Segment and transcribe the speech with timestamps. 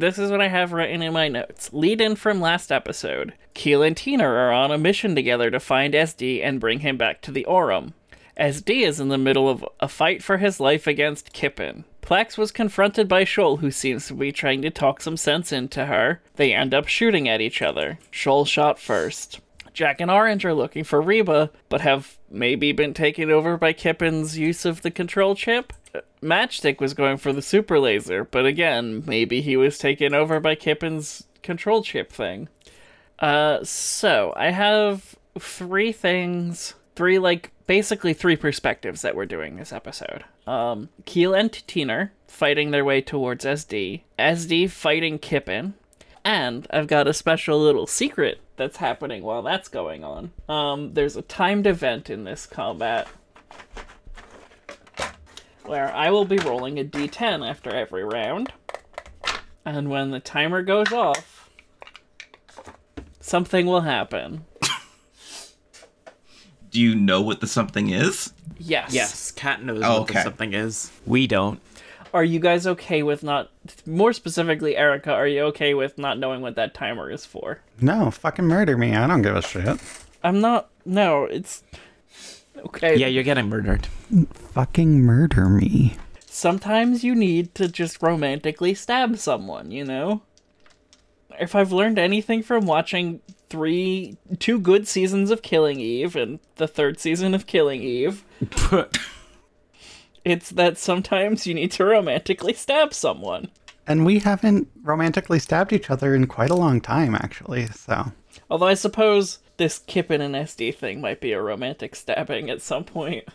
[0.00, 1.70] this is what I have written in my notes.
[1.72, 3.32] Lead in from last episode.
[3.54, 7.20] Keel and Tina are on a mission together to find SD and bring him back
[7.22, 7.94] to the Aurum.
[8.38, 11.84] SD is in the middle of a fight for his life against Kippen.
[12.02, 15.86] Plex was confronted by Shoal, who seems to be trying to talk some sense into
[15.86, 16.20] her.
[16.36, 17.98] They end up shooting at each other.
[18.10, 19.40] Shoal shot first.
[19.74, 24.38] Jack and Orange are looking for Reba, but have maybe been taken over by Kippen's
[24.38, 25.72] use of the control chip.
[26.22, 30.54] Matchstick was going for the super laser, but again, maybe he was taken over by
[30.54, 32.48] Kippen's control chip thing.
[33.18, 39.72] Uh, so I have three things, three like basically three perspectives that we're doing this
[39.72, 40.24] episode.
[40.46, 45.74] Um, Keel and Tiner fighting their way towards SD, SD fighting Kippen,
[46.24, 50.32] and I've got a special little secret that's happening while that's going on.
[50.48, 53.08] Um, there's a timed event in this combat
[55.68, 58.52] where I will be rolling a d10 after every round,
[59.64, 61.50] and when the timer goes off,
[63.20, 64.44] something will happen.
[66.70, 68.32] Do you know what the something is?
[68.58, 68.92] Yes.
[68.92, 70.90] Yes, Kat knows Oh, what the something is.
[71.06, 71.60] We don't.
[72.14, 73.50] Are you guys okay with not,
[73.86, 77.60] more specifically, Erica, are you okay with not knowing what that timer is for?
[77.80, 78.94] No, fucking murder me.
[78.96, 79.78] I don't give a shit.
[80.24, 81.62] I'm not, no, it's,
[82.66, 82.96] okay.
[82.96, 83.86] Yeah, you're getting murdered.
[84.32, 85.96] Fucking murder me.
[86.26, 90.22] sometimes you need to just romantically stab someone, you know?
[91.40, 96.68] If I've learned anything from watching three, two good seasons of Killing Eve and the
[96.68, 98.24] third season of Killing Eve,
[100.24, 103.50] it's that sometimes you need to romantically stab someone.
[103.86, 107.66] And we haven't romantically stabbed each other in quite a long time, actually.
[107.68, 108.12] So
[108.50, 112.84] Although I suppose this Kippen and SD thing might be a romantic stabbing at some
[112.84, 113.24] point.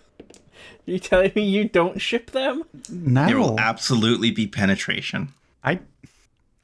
[0.85, 2.63] You telling me you don't ship them?
[2.89, 3.25] No.
[3.25, 5.33] There will absolutely be penetration.
[5.63, 5.79] I,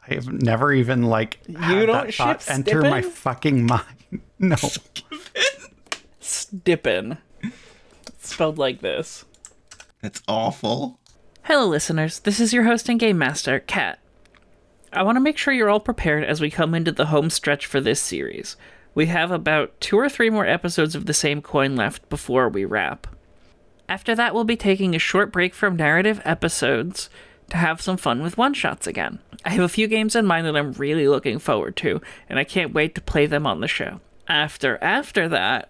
[0.05, 3.85] I have never even like had don't that thought ship enter my fucking mind.
[4.39, 4.55] No,
[6.21, 7.17] Stippen.
[8.07, 9.25] It's spelled like this.
[10.01, 10.99] That's awful.
[11.43, 12.19] Hello, listeners.
[12.19, 13.99] This is your host and game master, Kat.
[14.93, 17.65] I want to make sure you're all prepared as we come into the home stretch
[17.65, 18.55] for this series.
[18.95, 22.65] We have about two or three more episodes of the same coin left before we
[22.65, 23.07] wrap.
[23.87, 27.09] After that, we'll be taking a short break from narrative episodes
[27.49, 29.19] to have some fun with one shots again.
[29.45, 32.43] I have a few games in mind that I'm really looking forward to, and I
[32.43, 33.99] can't wait to play them on the show.
[34.27, 35.69] After after that,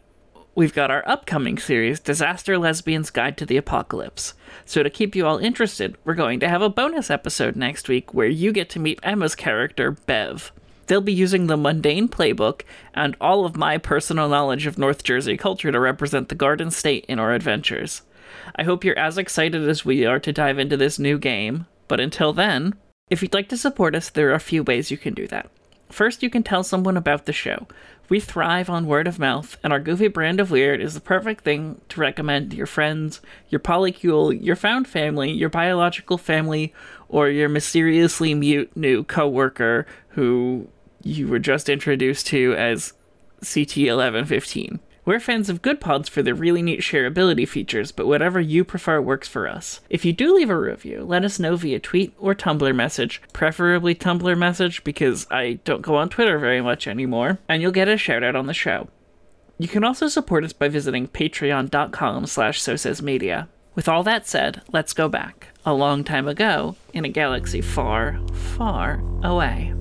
[0.55, 4.33] we've got our upcoming series, Disaster Lesbian's Guide to the Apocalypse.
[4.65, 8.13] So, to keep you all interested, we're going to have a bonus episode next week
[8.13, 10.51] where you get to meet Emma's character, Bev.
[10.89, 12.63] They'll be using the mundane playbook
[12.95, 17.05] and all of my personal knowledge of North Jersey culture to represent the Garden State
[17.07, 18.01] in our adventures.
[18.55, 21.99] I hope you're as excited as we are to dive into this new game, but
[21.99, 22.73] until then,
[23.07, 25.51] if you'd like to support us, there are a few ways you can do that.
[25.89, 27.67] First, you can tell someone about the show.
[28.09, 31.43] We thrive on word of mouth, and our goofy brand of weird is the perfect
[31.43, 36.73] thing to recommend to your friends, your polycule, your found family, your biological family,
[37.07, 40.67] or your mysteriously mute new coworker who
[41.03, 42.93] you were just introduced to as
[43.43, 44.79] CT1115.
[45.05, 49.01] We're fans of Good Pods for their really neat shareability features, but whatever you prefer
[49.01, 49.79] works for us.
[49.89, 53.95] If you do leave a review, let us know via tweet or Tumblr message, preferably
[53.95, 57.97] Tumblr message because I don't go on Twitter very much anymore, and you'll get a
[57.97, 58.89] shout out on the show.
[59.57, 63.49] You can also support us by visiting patreon.com slash media.
[63.73, 65.47] With all that said, let's go back.
[65.65, 68.19] A long time ago, in a galaxy far,
[68.55, 69.73] far away.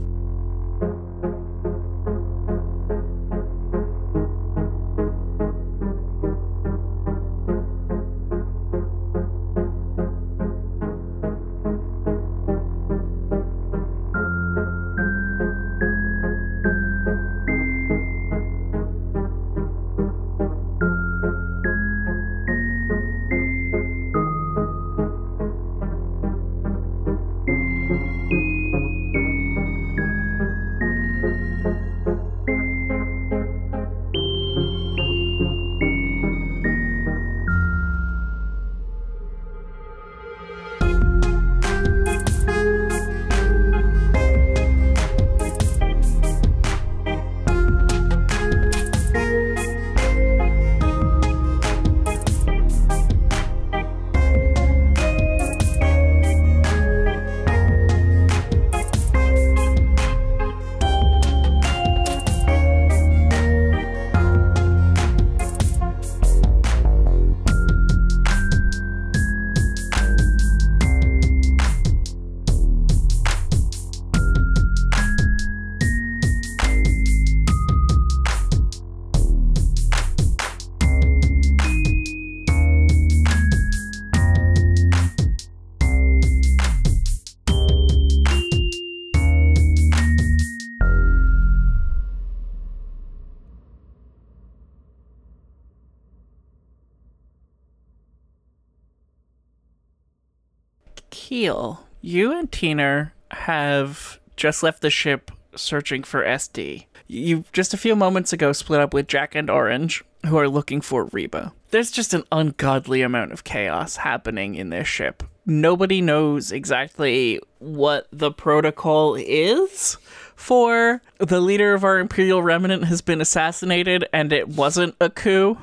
[102.00, 106.87] You and Tina have just left the ship searching for SD.
[107.06, 110.81] You just a few moments ago split up with Jack and Orange, who are looking
[110.81, 111.52] for Reba.
[111.70, 115.23] There's just an ungodly amount of chaos happening in this ship.
[115.46, 119.96] Nobody knows exactly what the protocol is
[120.37, 125.58] for the leader of our Imperial Remnant has been assassinated and it wasn't a coup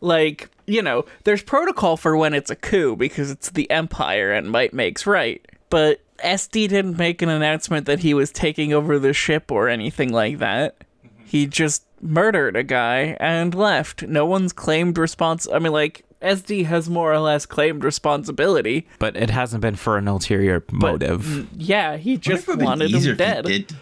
[0.00, 4.50] like you know there's protocol for when it's a coup because it's the empire and
[4.50, 5.44] might makes right.
[5.70, 10.12] But sd didn't make an announcement that he was taking over the ship or anything
[10.12, 10.76] like that.
[11.24, 14.02] He just murdered a guy and left.
[14.02, 18.86] No one's claimed response i mean like sd has more or less claimed responsibility.
[18.98, 21.46] But it hasn't been for an ulterior motive.
[21.56, 23.74] yeah he just Wouldn't it have wanted him dead.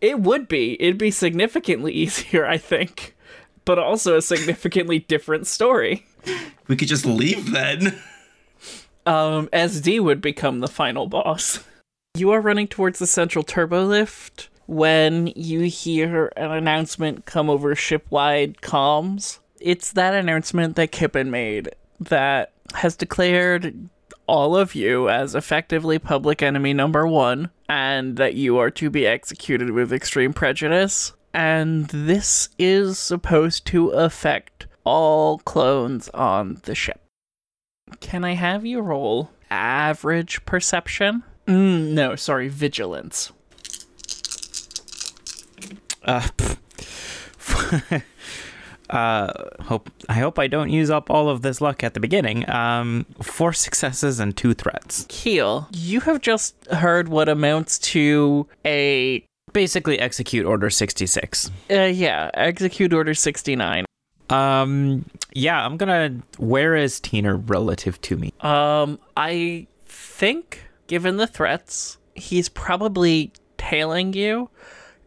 [0.00, 0.80] it would be.
[0.80, 3.14] It'd be significantly easier i think
[3.68, 6.06] but also a significantly different story
[6.68, 7.98] We could just leave then.
[9.04, 11.62] um, SD would become the final boss.
[12.14, 17.74] You are running towards the central turbo lift when you hear an announcement come over
[17.74, 19.38] shipwide comms.
[19.60, 21.68] It's that announcement that Kippen made
[22.00, 23.90] that has declared
[24.26, 29.06] all of you as effectively public enemy number one and that you are to be
[29.06, 31.12] executed with extreme prejudice.
[31.32, 37.00] And this is supposed to affect all clones on the ship.
[38.00, 41.22] Can I have you roll average perception?
[41.46, 43.32] Mm, no, sorry, vigilance.
[46.04, 46.58] Uh, pff.
[48.90, 49.32] uh,
[49.62, 52.48] hope I hope I don't use up all of this luck at the beginning.
[52.48, 55.06] Um, four successes and two threats.
[55.08, 61.50] Keel, you have just heard what amounts to a Basically, execute Order sixty six.
[61.70, 63.84] uh, yeah, execute order 69.
[64.30, 66.16] Um, yeah, I'm gonna.
[66.36, 68.32] Where is Tina relative to me?
[68.40, 74.50] Um, I think, given the threats, he's probably tailing you,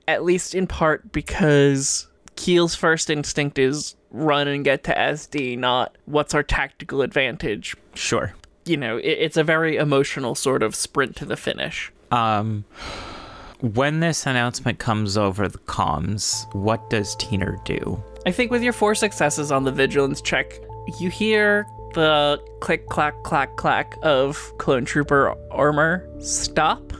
[0.07, 5.97] at least in part because Keel's first instinct is run and get to SD, not
[6.05, 7.75] what's our tactical advantage.
[7.93, 8.33] Sure.
[8.65, 11.91] You know, it, it's a very emotional sort of sprint to the finish.
[12.11, 12.65] Um,
[13.61, 18.01] when this announcement comes over the comms, what does Teener do?
[18.25, 20.59] I think with your four successes on the vigilance check,
[20.99, 26.93] you hear the click, clack, clack, clack of clone trooper armor stop.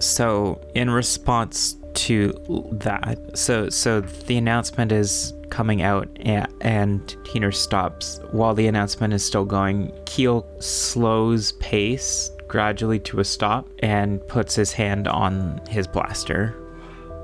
[0.00, 2.32] So, in response to
[2.72, 9.14] that, so so the announcement is coming out, and, and Teener stops while the announcement
[9.14, 9.92] is still going.
[10.06, 16.54] Keel slows pace gradually to a stop and puts his hand on his blaster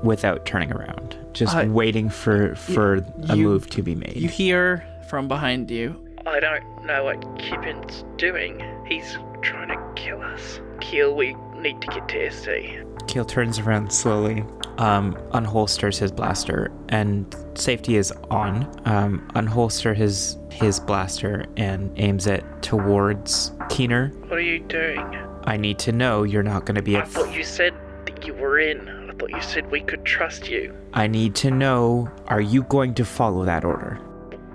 [0.01, 2.95] without turning around, just Uh, waiting for for
[3.29, 4.15] a move to be made.
[4.15, 5.95] You hear from behind you.
[6.25, 8.59] I don't know what Kippen's doing.
[8.87, 10.59] He's trying to kill us.
[10.81, 12.83] Keel, we need to get to SD.
[13.09, 14.45] Keel turns around slowly,
[14.77, 18.71] um, unholsters his blaster, and safety is on.
[18.85, 24.09] Um, unholster his his blaster and aims it towards Keener.
[24.27, 24.99] What are you doing?
[25.45, 26.97] I need to know you're not going to be.
[26.97, 27.73] I A f- thought you said
[28.05, 28.87] that you were in.
[29.09, 30.71] I thought you said we could trust you.
[30.93, 32.11] I need to know.
[32.27, 33.99] Are you going to follow that order?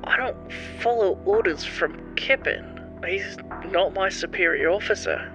[0.05, 0.37] I don't
[0.81, 2.71] follow orders from Kippen.
[3.05, 3.37] He's
[3.73, 5.29] not my superior officer.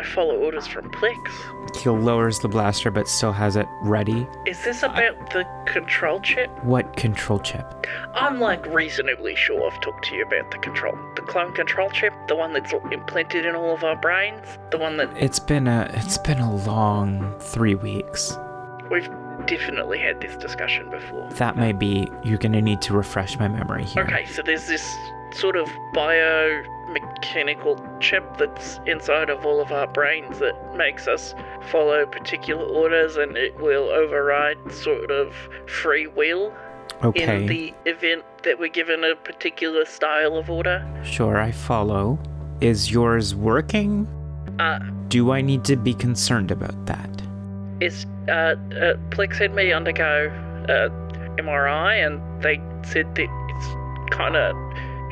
[0.00, 1.18] I follow orders from Plex.
[1.74, 4.26] Keel lowers the blaster, but still has it ready.
[4.46, 6.48] Is this about the control chip?
[6.64, 7.86] What control chip?
[8.14, 10.96] I'm like reasonably sure I've talked to you about the control.
[11.16, 14.96] The clone control chip, the one that's implanted in all of our brains, the one
[14.96, 18.38] that It's been a it's been a long three weeks.
[18.90, 19.10] we've
[19.44, 21.28] definitely had this discussion before.
[21.32, 22.08] That may be.
[22.24, 24.04] You're going to need to refresh my memory here.
[24.04, 24.96] Okay, so there's this
[25.34, 25.68] sort of
[26.90, 31.34] biomechanical chip that's inside of all of our brains that makes us
[31.70, 35.34] follow particular orders and it will override sort of
[35.66, 36.52] free will
[37.02, 37.40] Okay.
[37.42, 40.86] in the event that we're given a particular style of order.
[41.02, 42.18] Sure, I follow.
[42.60, 44.06] Is yours working?
[44.58, 47.08] Uh, Do I need to be concerned about that?
[47.80, 48.54] is uh, uh
[49.08, 50.28] Plex had me undergo
[50.68, 50.90] uh,
[51.36, 54.54] MRI and they said that it's kind of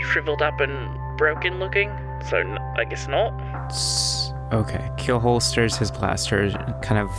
[0.05, 0.73] shriveled up and
[1.19, 1.91] broken looking.
[2.25, 3.33] So n- I guess not.
[4.53, 4.91] Okay.
[4.97, 6.51] Keel holsters his blaster,
[6.83, 7.11] kind of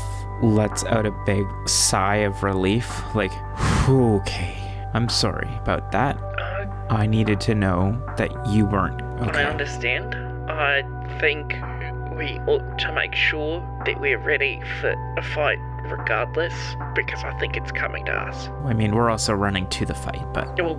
[0.41, 3.03] lets out a big sigh of relief.
[3.13, 3.31] Like,
[3.87, 4.55] okay.
[4.93, 6.17] I'm sorry about that.
[6.17, 9.43] Uh, I needed to know that you weren't okay.
[9.43, 10.15] I understand.
[10.49, 10.81] I
[11.19, 11.53] think
[12.17, 16.53] we ought to make sure that we're ready for a fight regardless,
[16.95, 18.47] because I think it's coming to us.
[18.65, 20.75] I mean, we're also running to the fight, but Well,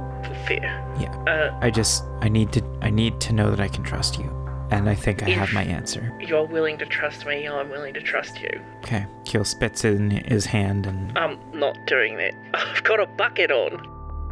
[0.47, 0.85] fair.
[0.99, 1.15] Yeah.
[1.27, 4.31] Uh, I just I need to I need to know that I can trust you.
[4.71, 6.13] and I think I have my answer.
[6.21, 8.61] You're willing to trust me, I'm willing to trust you.
[8.85, 12.35] Okay, Keel spits in his hand and I'm not doing that.
[12.55, 13.85] I've got a bucket on.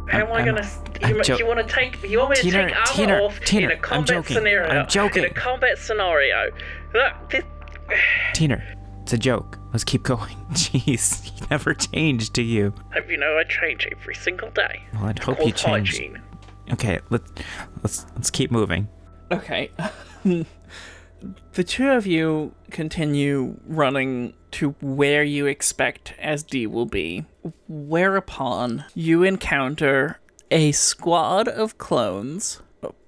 [0.09, 0.69] How am I I'm- gonna?
[1.03, 2.01] I'm You, jo- you want to take?
[2.03, 4.35] You want me to take armor off Tina, in a I'm combat joking.
[4.37, 4.69] scenario?
[4.81, 5.23] I'm joking.
[5.25, 6.51] In a combat scenario.
[7.29, 7.43] This,
[8.33, 8.63] Teener,
[9.03, 9.59] it's a joke.
[9.71, 10.35] Let's keep going.
[10.53, 12.73] Jeez, you never changed, do you?
[12.93, 14.81] hope you know I change every single day.
[14.93, 15.91] Well, I'd hope you change.
[15.91, 16.21] hygiene.
[16.71, 17.31] Okay, let's
[17.83, 18.87] let's let's keep moving.
[19.31, 19.71] Okay.
[20.23, 27.25] the two of you continue running to where you expect SD will be,
[27.67, 30.19] whereupon you encounter
[30.51, 32.61] a squad of clones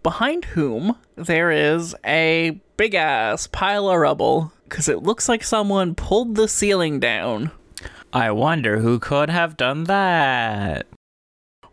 [0.03, 5.95] behind whom there is a big ass pile of rubble because it looks like someone
[5.95, 7.51] pulled the ceiling down.
[8.13, 10.87] I wonder who could have done that.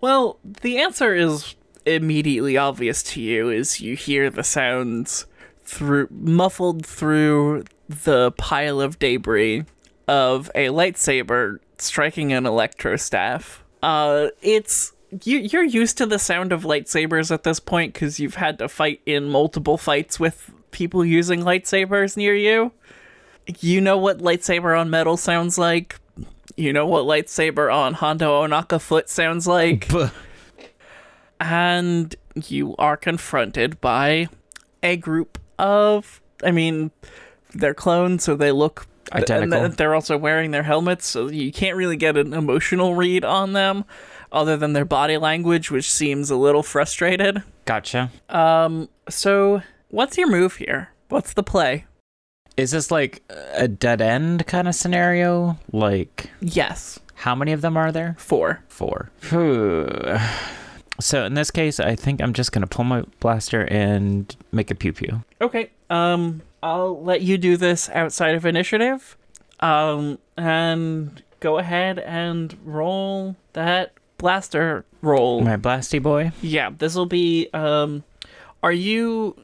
[0.01, 1.57] Well, the answer is
[1.89, 5.27] immediately obvious to you is you hear the sounds
[5.65, 9.65] through muffled through the pile of debris
[10.07, 13.63] of a lightsaber striking an electro staff.
[13.83, 14.93] Uh, it's
[15.25, 18.69] you, you're used to the sound of lightsabers at this point because you've had to
[18.69, 22.73] fight in multiple fights with people using lightsabers near you.
[23.61, 25.99] You know what lightsaber on metal sounds like.
[26.57, 29.89] You know what lightsaber on Hondo Ohnaka foot sounds like
[31.41, 34.29] and you are confronted by
[34.83, 36.91] a group of i mean
[37.55, 39.65] they're clones so they look Identical.
[39.65, 43.55] and they're also wearing their helmets so you can't really get an emotional read on
[43.55, 43.85] them
[44.31, 48.11] other than their body language which seems a little frustrated Gotcha.
[48.29, 51.87] um so what's your move here what's the play
[52.59, 53.23] Is this like
[53.55, 55.59] a dead end kind of scenario?
[55.73, 58.15] Like, yes how many of them are there?
[58.19, 59.11] four Four.
[61.01, 64.75] So in this case, I think I'm just gonna pull my blaster and make a
[64.75, 65.23] pew pew.
[65.41, 65.71] Okay.
[65.91, 69.17] Um, I'll let you do this outside of initiative.
[69.61, 75.41] Um, and go ahead and roll that blaster roll.
[75.41, 76.33] My blasty boy.
[76.43, 77.49] Yeah, this will be.
[77.53, 78.05] Um,
[78.63, 79.37] are you?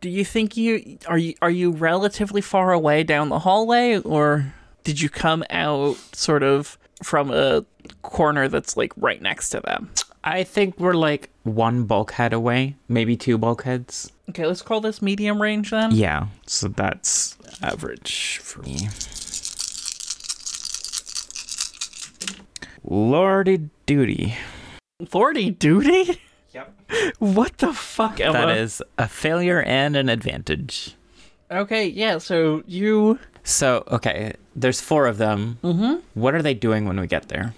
[0.00, 4.54] Do you think you are you are you relatively far away down the hallway, or
[4.84, 7.64] did you come out sort of from a
[8.02, 9.90] corner that's like right next to them?
[10.22, 14.12] I think we're like one bulkhead away, maybe two bulkheads.
[14.28, 15.92] Okay, let's call this medium range then.
[15.92, 18.88] Yeah, so that's average for me.
[22.84, 24.34] Lordy duty.
[25.08, 26.20] Forty duty.
[26.52, 26.74] Yep.
[27.20, 28.32] What the fuck, Emma?
[28.32, 30.96] That is a failure and an advantage.
[31.50, 35.58] Okay, yeah, so you So, okay, there's four of them.
[35.62, 36.00] Mm-hmm.
[36.14, 37.54] What are they doing when we get there?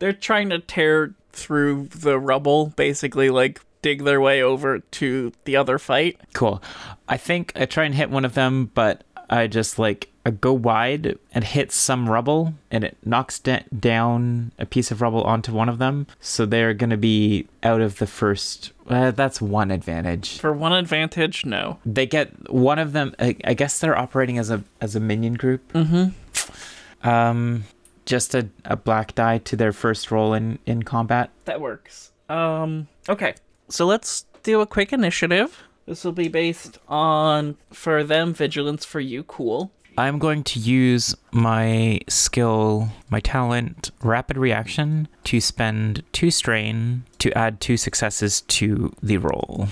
[0.00, 5.56] they're trying to tear through the rubble, basically like dig their way over to the
[5.56, 6.18] other fight.
[6.32, 6.62] Cool.
[7.08, 10.54] I think I try and hit one of them, but I just like I go
[10.54, 15.52] wide and hit some rubble, and it knocks da- down a piece of rubble onto
[15.52, 16.06] one of them.
[16.18, 18.72] So they're gonna be out of the first.
[18.88, 20.38] Uh, that's one advantage.
[20.38, 21.78] For one advantage, no.
[21.84, 23.14] They get one of them.
[23.18, 25.72] I, I guess they're operating as a as a minion group.
[25.74, 27.08] Mm-hmm.
[27.08, 27.64] Um,
[28.06, 31.30] just a, a black die to their first roll in in combat.
[31.44, 32.12] That works.
[32.28, 33.34] Um okay.
[33.68, 35.62] So let's do a quick initiative.
[35.86, 39.70] This will be based on for them vigilance for you cool.
[39.96, 47.36] I'm going to use my skill, my talent, rapid reaction, to spend two strain to
[47.38, 49.68] add two successes to the roll.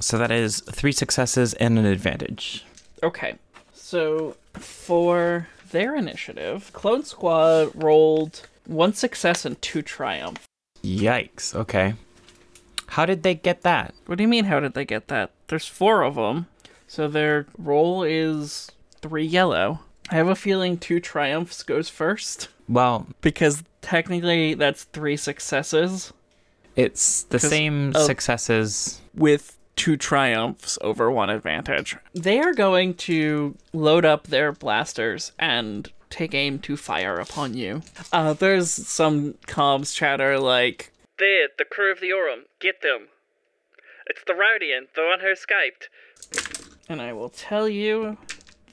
[0.00, 2.64] So that is three successes and an advantage.
[3.02, 3.34] Okay.
[3.72, 10.46] So for their initiative, Clone Squad rolled one success and two triumph.
[10.84, 11.52] Yikes.
[11.52, 11.94] Okay.
[12.86, 13.92] How did they get that?
[14.06, 14.44] What do you mean?
[14.44, 15.32] How did they get that?
[15.48, 16.46] There's four of them,
[16.86, 18.70] so their roll is
[19.02, 19.80] three yellow.
[20.10, 26.12] I have a feeling two triumphs goes first Well, because technically that's three successes
[26.76, 29.00] it's the same successes.
[29.14, 31.96] with two triumphs over one advantage.
[32.14, 37.82] They are going to load up their blasters and take aim to fire upon you.
[38.12, 43.08] Uh, there's some comms chatter like, "There, the crew of the Aurum, get them.
[44.06, 45.88] It's the Rodian, the one who escaped."
[46.88, 48.18] And I will tell you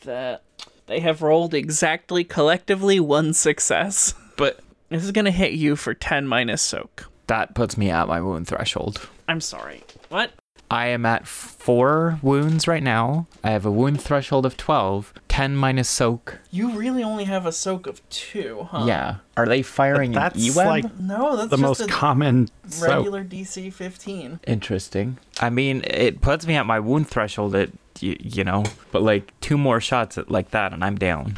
[0.02, 0.44] that
[0.88, 4.14] they have rolled exactly collectively one success.
[4.38, 7.06] But This is gonna hit you for 10 minus soak.
[7.28, 9.08] that puts me at my wound threshold.
[9.30, 9.84] I'm sorry.
[10.10, 10.34] What?
[10.72, 13.28] I am at four wounds right now.
[13.44, 16.40] I have a wound threshold of 12, 10 minus soak.
[16.50, 18.86] You really only have a soak of two, huh?
[18.88, 19.16] Yeah.
[19.36, 20.68] Are they firing That's an E-web?
[20.68, 22.90] like No, that's the just most a common soap.
[22.90, 24.40] regular DC 15.
[24.48, 25.18] Interesting.
[25.42, 28.64] I mean, it puts me at my wound threshold at, you, you know,
[28.94, 31.36] but like two more shots at, like that and I'm down.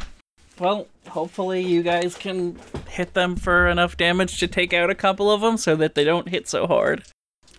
[0.60, 2.56] Well, hopefully you guys can
[2.88, 6.04] hit them for enough damage to take out a couple of them so that they
[6.04, 7.02] don't hit so hard.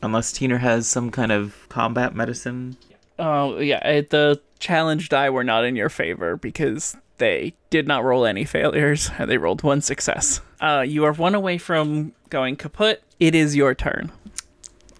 [0.05, 2.77] Unless Teener has some kind of combat medicine.
[3.17, 8.03] Oh, yeah, it, the challenge die were not in your favor because they did not
[8.03, 10.41] roll any failures and they rolled one success.
[10.62, 13.01] Uh, you are one away from going kaput.
[13.19, 14.12] It is your turn.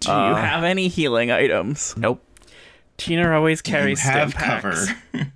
[0.00, 0.34] Do you Uh.
[0.36, 1.94] have any healing items?
[1.96, 2.22] Nope.
[2.96, 4.92] Tina always carries You carries have stim packs.
[5.12, 5.32] cover.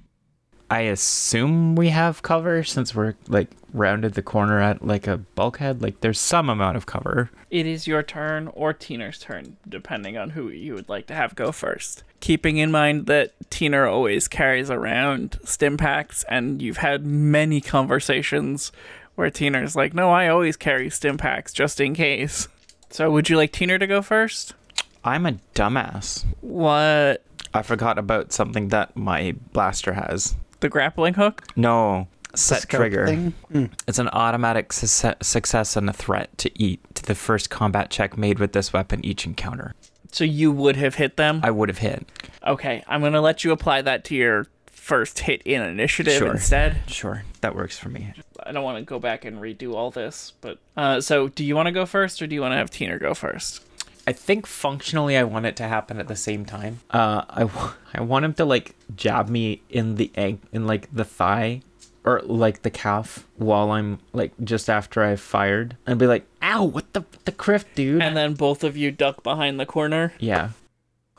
[0.70, 5.82] I assume we have cover since we're like rounded the corner at like a bulkhead.
[5.82, 7.30] Like there's some amount of cover.
[7.50, 11.34] It is your turn or Tina's turn, depending on who you would like to have
[11.34, 12.04] go first.
[12.20, 18.70] Keeping in mind that Tina always carries around stim packs, and you've had many conversations
[19.16, 22.46] where Tina's like, No, I always carry stim packs just in case.
[22.90, 24.54] So, would you like Tina to go first?
[25.02, 26.24] I'm a dumbass.
[26.40, 27.24] What?
[27.52, 30.36] I forgot about something that my blaster has.
[30.60, 31.42] The grappling hook?
[31.56, 33.06] No, set trigger.
[33.06, 33.34] thing?
[33.52, 33.70] Mm.
[33.88, 38.16] It's an automatic success success and a threat to eat to the first combat check
[38.16, 39.74] made with this weapon each encounter.
[40.12, 41.40] So, you would have hit them?
[41.44, 42.04] I would have hit.
[42.46, 46.32] Okay, I'm going to let you apply that to your first hit in initiative Sure.
[46.32, 46.78] instead.
[46.88, 48.12] Sure, that works for me.
[48.44, 51.54] I don't want to go back and redo all this, but uh, so do you
[51.54, 53.64] want to go first or do you want to have Tina go first?
[54.10, 56.80] I think functionally I want it to happen at the same time.
[56.90, 60.88] Uh, I, w- I want him to like jab me in the egg in like
[60.92, 61.62] the thigh
[62.02, 66.64] or like the calf while I'm like just after I've fired and be like, "Ow!
[66.64, 70.12] What the the kriff, dude?" And then both of you duck behind the corner.
[70.18, 70.50] yeah,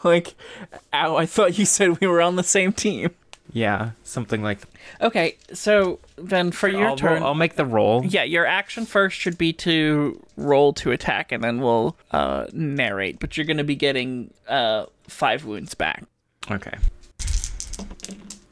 [0.04, 0.34] Like,
[0.92, 3.12] ow, I thought you said we were on the same team.
[3.54, 4.60] Yeah, something like.
[4.62, 4.70] That.
[5.08, 7.20] Okay, so then for your I'll, turn.
[7.22, 8.04] roll- I'll make the roll.
[8.06, 13.20] yeah, your action first should be to roll to attack, and then we'll uh, narrate.
[13.20, 16.04] But you're going to be getting uh, five wounds back.
[16.50, 16.78] Okay.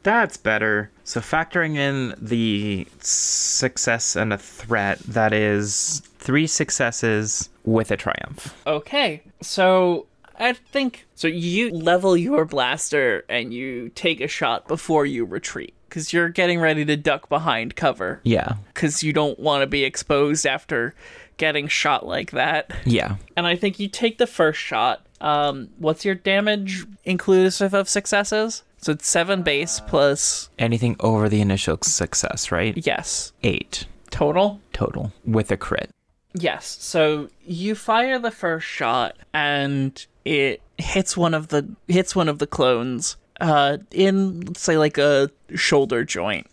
[0.02, 0.90] That's better.
[1.04, 8.56] So factoring in the success and a threat, that is three successes with a triumph.
[8.66, 10.06] Okay, so
[10.40, 11.28] I think so.
[11.28, 16.58] You level your blaster and you take a shot before you retreat because you're getting
[16.60, 18.54] ready to duck behind cover Yeah.
[18.72, 20.94] because you don't want to be exposed after
[21.36, 22.70] getting shot like that.
[22.84, 23.16] Yeah.
[23.36, 25.04] And I think you take the first shot.
[25.20, 28.62] Um, what's your damage inclusive of successes?
[28.78, 32.74] So it's seven base plus Anything over the initial success, right?
[32.86, 34.60] yes Eight total.
[34.72, 35.90] total with a crit.
[36.32, 36.78] Yes.
[36.80, 42.38] So you fire the first shot and it hits one of the hits one of
[42.38, 46.46] the clones uh in say like a shoulder joint.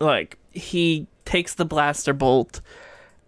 [0.00, 2.60] Like he takes the blaster bolt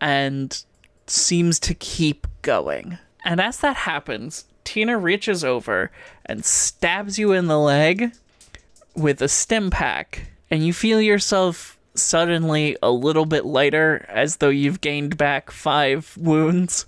[0.00, 0.64] and
[1.06, 2.98] seems to keep going.
[3.24, 5.90] And as that happens, Tina reaches over
[6.26, 8.12] and stabs you in the leg
[8.94, 14.48] with a stim pack, and you feel yourself suddenly a little bit lighter as though
[14.48, 16.86] you've gained back five wounds.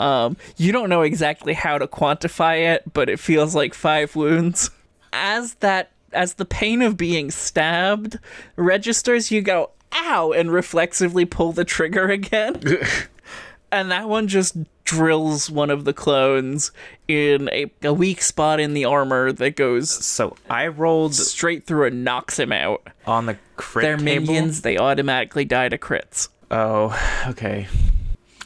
[0.00, 4.70] Um, you don't know exactly how to quantify it, but it feels like five wounds.
[5.12, 8.18] As that as the pain of being stabbed
[8.56, 12.60] registers, you go ow and reflexively pull the trigger again.
[13.72, 16.70] and that one just drills one of the clones
[17.08, 21.86] in a, a weak spot in the armor that goes So I rolled straight through
[21.86, 22.86] and knocks him out.
[23.06, 24.26] on the crit They're table.
[24.34, 26.28] minions, they automatically die to crits.
[26.50, 26.96] Oh,
[27.28, 27.66] okay.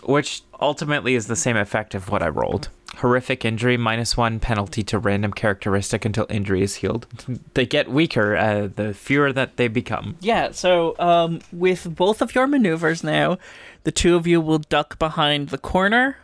[0.05, 2.69] Which ultimately is the same effect of what I rolled.
[2.97, 7.07] Horrific injury, minus one penalty to random characteristic until injury is healed.
[7.55, 10.17] They get weaker uh, the fewer that they become.
[10.21, 13.39] Yeah, so um, with both of your maneuvers now,
[13.85, 16.17] the two of you will duck behind the corner,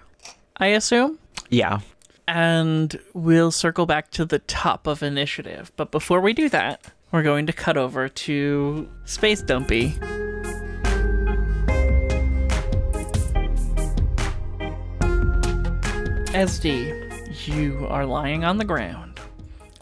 [0.57, 1.19] I assume,
[1.51, 1.81] Yeah.
[2.29, 5.73] and we'll circle back to the top of initiative.
[5.77, 9.95] But before we do that, we're going to cut over to Space Dumpy.
[16.35, 19.21] SD, you are lying on the ground,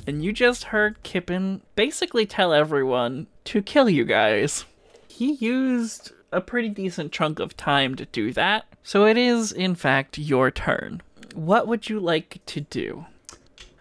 [0.06, 4.64] and you just heard Kippen basically tell everyone to kill you guys.
[5.08, 9.74] He used a pretty decent chunk of time to do that, so it is, in
[9.74, 11.02] fact, your turn.
[11.34, 13.06] What would you like to do?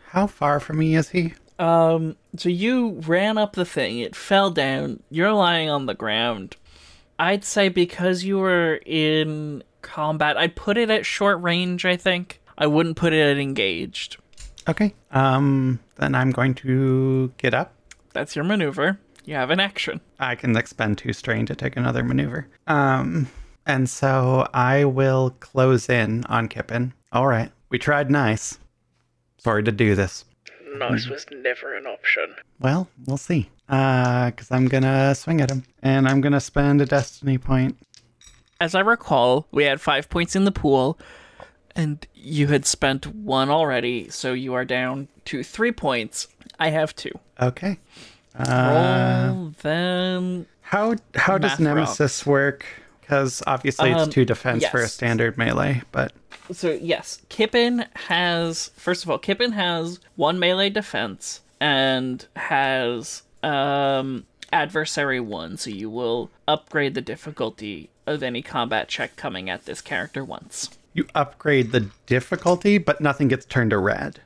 [0.10, 1.34] How far from me is he?
[1.60, 6.56] Um, so you ran up the thing, it fell down, you're lying on the ground.
[7.20, 12.42] I'd say because you were in combat, I'd put it at short range, I think.
[12.58, 14.18] I wouldn't put it at engaged.
[14.68, 14.94] Okay.
[15.12, 17.74] Um, then I'm going to get up.
[18.14, 19.00] That's your maneuver.
[19.26, 20.02] You have an action.
[20.20, 22.48] I can expend two strain to take another maneuver.
[22.68, 23.28] Um,
[23.66, 26.94] and so I will close in on Kippen.
[27.12, 27.52] All right.
[27.70, 28.58] We tried nice.
[29.38, 30.26] Sorry to do this.
[30.78, 32.36] Nice was never an option.
[32.60, 33.50] Well, we'll see.
[33.68, 37.78] Uh, because I'm gonna swing at him, and I'm gonna spend a destiny point.
[38.60, 41.00] As I recall, we had five points in the pool,
[41.76, 46.28] and you had spent one already, so you are down to three points.
[46.60, 47.12] I have two.
[47.42, 47.80] Okay.
[48.38, 50.46] Uh, Roll them.
[50.62, 52.66] how how does Math Nemesis work?
[53.12, 56.14] Because obviously it's Um, two defense for a standard melee, but
[56.54, 64.26] So yes, Kippen has first of all, Kippen has one melee defense and has um
[64.54, 69.82] adversary one, so you will upgrade the difficulty of any combat check coming at this
[69.82, 70.70] character once.
[70.94, 74.22] you upgrade the difficulty, but nothing gets turned to red.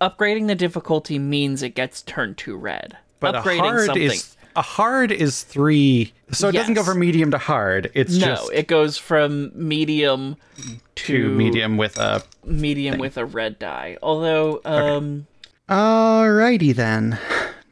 [0.00, 2.96] Upgrading the difficulty means it gets turned to red.
[3.20, 7.30] But Upgrading hard something is a hard is three, so it doesn't go from medium
[7.30, 7.90] to hard.
[7.94, 12.22] It's just no, just it goes from medium to to medium with a.
[12.44, 13.98] medium with a red die.
[14.02, 15.26] Although um
[15.68, 17.18] Alrighty then.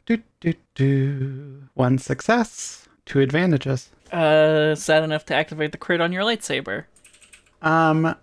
[0.05, 1.63] Do do do.
[1.73, 3.89] One success, two advantages.
[4.11, 6.85] uh sad enough to activate the crit on your lightsaber.
[7.61, 8.15] Um,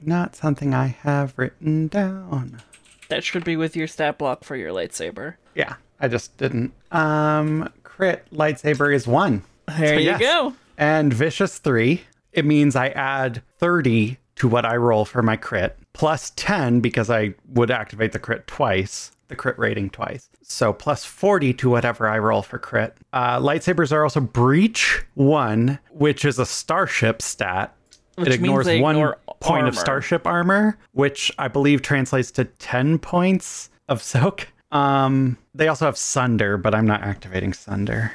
[0.00, 2.62] not something I have written down.
[3.08, 5.34] That should be with your stat block for your lightsaber.
[5.54, 6.72] Yeah, I just didn't.
[6.92, 9.42] Um, crit lightsaber is one.
[9.78, 10.20] There So you yes.
[10.20, 10.54] go.
[10.78, 12.02] And vicious three.
[12.32, 17.08] It means I add 30 to what I roll for my crit, plus 10 because
[17.08, 20.28] I would activate the crit twice, the crit rating twice.
[20.42, 22.94] So plus 40 to whatever I roll for crit.
[23.14, 27.74] Uh, lightsabers are also breach one, which is a starship stat.
[28.16, 33.70] Which it ignores one point of starship armor, which I believe translates to 10 points
[33.88, 34.48] of soak.
[34.72, 38.12] Um, they also have sunder, but I'm not activating sunder.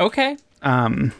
[0.00, 0.36] Okay.
[0.62, 1.12] Um,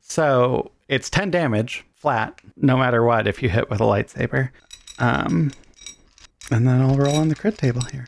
[0.00, 4.50] so it's 10 damage flat, no matter what, if you hit with a lightsaber.
[4.98, 5.50] Um,
[6.50, 8.06] and then I'll roll on the crit table here.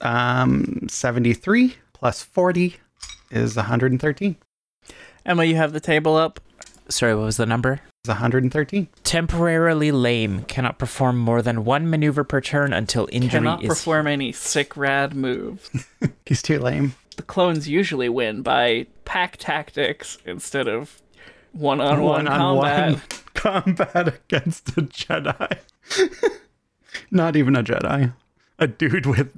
[0.00, 2.76] Um, 73 plus 40
[3.30, 4.36] is 113.
[5.24, 6.40] Emma, you have the table up.
[6.88, 7.80] Sorry, what was the number?
[8.04, 8.88] Is 113.
[9.04, 14.08] Temporarily lame, cannot perform more than one maneuver per turn until injury Cannot is perform
[14.08, 15.70] any sick rad moves.
[16.26, 16.96] He's too lame.
[17.14, 21.00] the clones usually win by pack tactics instead of
[21.52, 23.22] one-on-one combat.
[23.34, 25.58] combat against a Jedi.
[27.12, 28.12] Not even a Jedi.
[28.58, 29.32] A dude with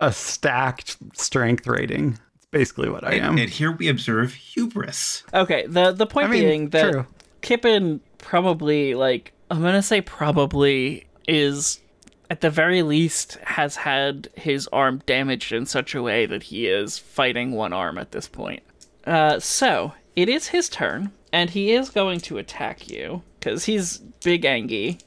[0.00, 2.20] a stacked strength rating.
[2.36, 3.36] It's basically what I am.
[3.36, 5.24] And here we observe hubris.
[5.34, 7.06] Okay, the the point I mean, being that true.
[7.46, 11.80] Kippen probably like I'm gonna say probably is
[12.28, 16.66] at the very least has had his arm damaged in such a way that he
[16.66, 18.64] is fighting one arm at this point.
[19.06, 23.98] Uh, so it is his turn, and he is going to attack you because he's
[24.24, 24.98] big Angie.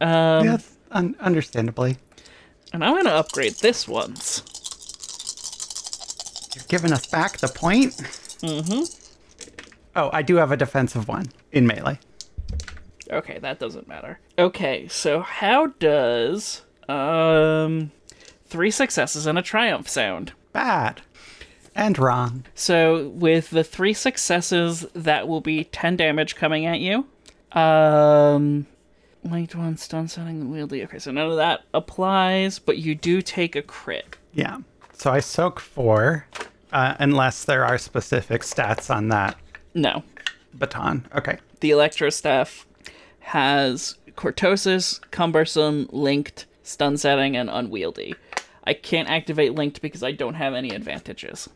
[0.00, 1.98] Um, Yes, un- understandably.
[2.72, 4.42] and I'm gonna upgrade this once.
[6.56, 7.92] You're giving us back the point?
[8.42, 9.01] Mm-hmm.
[9.94, 11.98] Oh, I do have a defensive one in melee.
[13.10, 14.18] Okay, that doesn't matter.
[14.38, 17.90] Okay, so how does um
[18.46, 20.32] three successes and a triumph sound?
[20.52, 21.02] Bad.
[21.74, 22.44] And wrong.
[22.54, 27.06] So with the three successes, that will be ten damage coming at you.
[27.52, 28.66] Um
[29.24, 30.82] linked one stun setting wieldy.
[30.84, 34.16] Okay, so none of that applies, but you do take a crit.
[34.32, 34.58] Yeah.
[34.94, 36.26] So I soak four,
[36.72, 39.36] uh, unless there are specific stats on that
[39.74, 40.02] No.
[40.54, 41.06] baton.
[41.14, 41.38] Okay.
[41.60, 42.66] The Electro Staff
[43.20, 48.14] has cortosis, cumbersome, linked, stun setting, and unwieldy.
[48.64, 51.48] I can't activate linked because I don't have any advantages.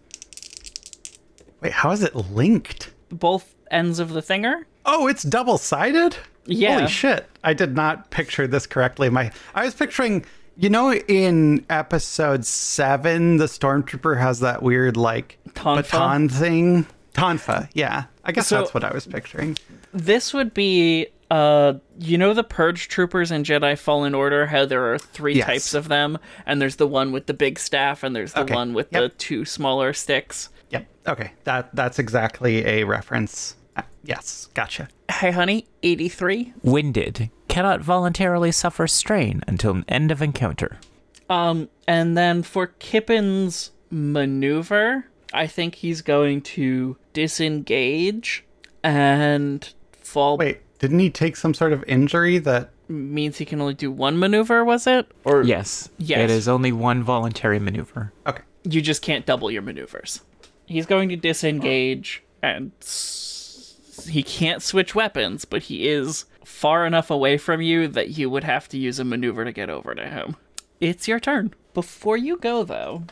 [1.61, 2.91] Wait, how is it linked?
[3.11, 4.65] Both ends of the thinger?
[4.85, 6.17] Oh, it's double sided?
[6.47, 6.77] Yeah.
[6.79, 7.27] Holy shit.
[7.43, 9.09] I did not picture this correctly.
[9.11, 10.25] My I was picturing
[10.57, 15.77] you know in episode seven, the stormtrooper has that weird like Tonfa?
[15.91, 16.87] baton thing.
[17.17, 18.05] Tonfa, yeah.
[18.25, 19.57] I guess So- that's what I was picturing.
[19.93, 24.93] This would be uh you know the purge troopers in Jedi Fallen Order how there
[24.93, 25.47] are three Yes.
[25.47, 28.55] types of them and there's the one with the big staff and there's the Okay.
[28.55, 29.03] one with Yep.
[29.03, 30.51] the two smaller sticks.
[30.71, 30.87] Yep.
[31.09, 31.33] Okay.
[31.43, 33.57] That that's exactly a reference.
[33.77, 34.87] Uh, yes, gotcha.
[35.11, 36.53] Hey honey, 83.
[36.63, 40.79] winded, cannot voluntarily suffer strain until end of encounter.
[41.29, 48.45] Um, and then for Kippen's maneuver, I think he's going to disengage
[48.85, 50.37] and fall.
[50.37, 54.19] Wait, didn't he take some sort of injury that means he can only do one
[54.19, 55.11] maneuver, was it?
[55.25, 55.89] Or Yes.
[55.99, 56.21] Yes.
[56.21, 58.13] It is only one voluntary maneuver.
[58.27, 58.43] Okay.
[58.65, 60.21] you just can't double your maneuvers.
[60.67, 67.11] He's going to disengage and s- he can't switch weapons, but he is far enough
[67.11, 70.05] away from you that you would have to use a maneuver to get over to
[70.09, 70.37] him.
[70.81, 71.55] It's your turn.
[71.75, 73.05] Before you go, though,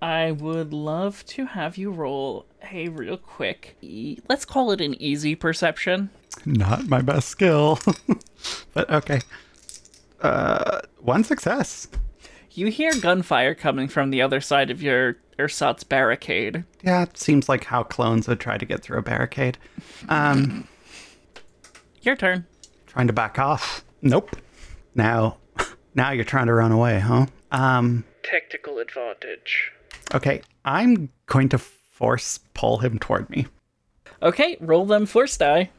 [0.00, 5.00] I would love to have you roll a real quick, e- let's call it an
[5.00, 6.10] easy perception.
[6.44, 7.78] Not my best skill.
[8.74, 9.20] but okay.
[10.20, 11.88] Uh, one success.
[12.52, 16.64] You hear gunfire coming from the other side of your ersatz barricade.
[16.82, 19.58] Yeah, it seems like how clones would try to get through a barricade.
[20.08, 20.66] Um,
[22.02, 22.46] Your turn.
[22.86, 23.84] trying to back off.
[24.00, 24.36] Nope.
[24.94, 25.38] Now,
[25.94, 27.26] now you're trying to run away, huh?
[27.50, 29.72] Um, Tactical advantage.
[30.14, 30.40] okay.
[30.64, 31.58] I'm going to
[31.96, 33.46] force pull him toward me.
[34.22, 35.70] Okay, roll them force die.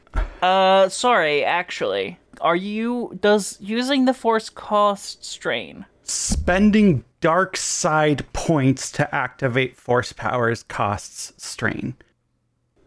[0.42, 2.18] Uh, sorry, actually.
[2.40, 3.16] Are you.
[3.20, 5.86] Does using the force cost strain?
[6.02, 11.94] Spending dark side points to activate force powers costs strain.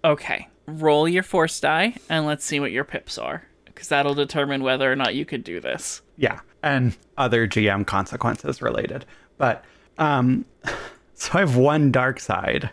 [0.04, 0.48] Okay.
[0.68, 3.44] Roll your force die, and let's see what your pips are.
[3.66, 6.02] Because that'll determine whether or not you could do this.
[6.18, 9.06] Yeah, and other GM consequences related.
[9.38, 9.64] But
[9.98, 10.46] um
[11.14, 12.70] so I have one dark side.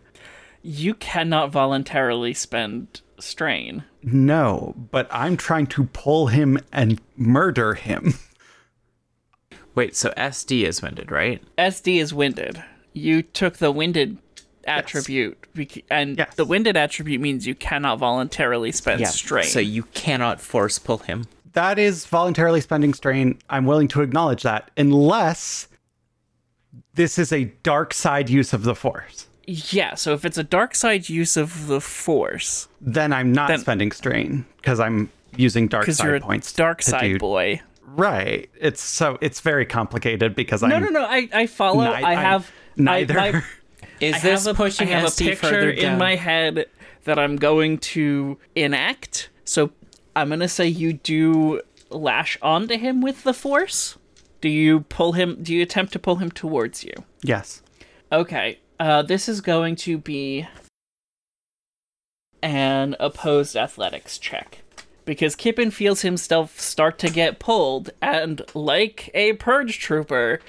[0.62, 3.84] You cannot voluntarily spend strain.
[4.02, 8.14] No, but I'm trying to pull him and murder him.
[9.74, 11.42] Wait, so SD is winded, right?
[11.56, 12.62] SD is winded.
[12.92, 14.18] You took the winded
[14.66, 16.34] attribute, bec- and Yes.
[16.34, 19.44] the winded attribute means you cannot voluntarily spend strain.
[19.46, 21.26] So you cannot force pull him.
[21.52, 23.38] That is voluntarily spending strain.
[23.48, 25.68] I'm willing to acknowledge that unless
[26.94, 29.27] this is a dark side use of the force.
[29.50, 33.60] Yeah, so if it's a dark side use of the force, Then I'm not Then-
[33.60, 36.52] spending strain because I'm using dark side you're a points.
[36.52, 37.60] dark side do- boy.
[37.86, 38.50] Right.
[38.60, 41.02] It's so it's very complicated because I No, no, no.
[41.04, 41.84] I, I follow.
[41.84, 43.18] Ni- I I'm have neither.
[43.18, 43.42] I, my,
[44.00, 46.66] Is I this have a, pushing I have a SD picture further in my head
[47.04, 49.30] that I'm going to enact.
[49.44, 49.70] So
[50.14, 53.96] I'm gonna say you do lash onto him with the force.
[54.42, 55.42] Do you pull him?
[55.42, 56.92] Do you attempt to pull him towards you?
[57.22, 57.62] yes.
[58.12, 58.58] Okay.
[58.78, 60.46] Uh, this is going to be
[62.42, 64.60] an opposed athletics check.
[65.04, 70.40] Because Kippen feels himself start to get pulled, and like a purge trooper,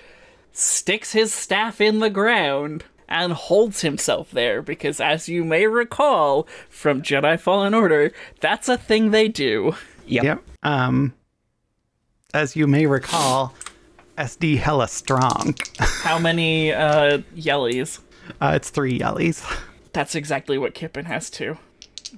[0.51, 4.61] sticks his staff in the ground and holds himself there.
[4.61, 8.11] Because as you may recall from Jedi Fallen Order,
[8.41, 9.75] that's a thing they do.
[10.05, 10.23] Yep.
[10.23, 10.43] Yep.
[10.63, 11.13] Um,
[12.33, 13.53] as you may recall,
[14.17, 15.55] SD hella strong.
[15.79, 17.99] How many uh, yellies?
[18.41, 19.43] Uh, it's three yellies.
[19.93, 21.57] That's exactly what Kippen has too.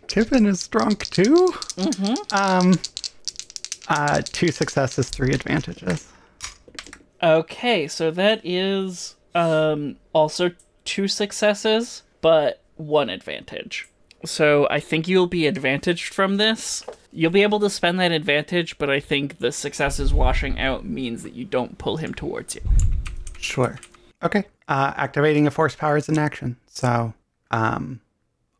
[0.08, 1.54] Kippen is drunk too.
[1.76, 2.36] Mm-hmm.
[2.36, 2.80] Um,
[3.88, 6.08] uh, two successes, three advantages.
[7.24, 10.52] Okay, so that is um also
[10.86, 13.88] two successes, but one advantage.
[14.26, 16.84] So I think you'll be advantaged from this.
[17.12, 21.24] You'll be able to spend that advantage, but I think the successes washing out means
[21.24, 22.62] that you don't pull him towards you.
[23.40, 23.80] Sure.
[24.24, 24.46] Okay.
[24.68, 26.58] Uh, activating a force power is an action.
[26.68, 27.14] So,
[27.52, 28.02] um,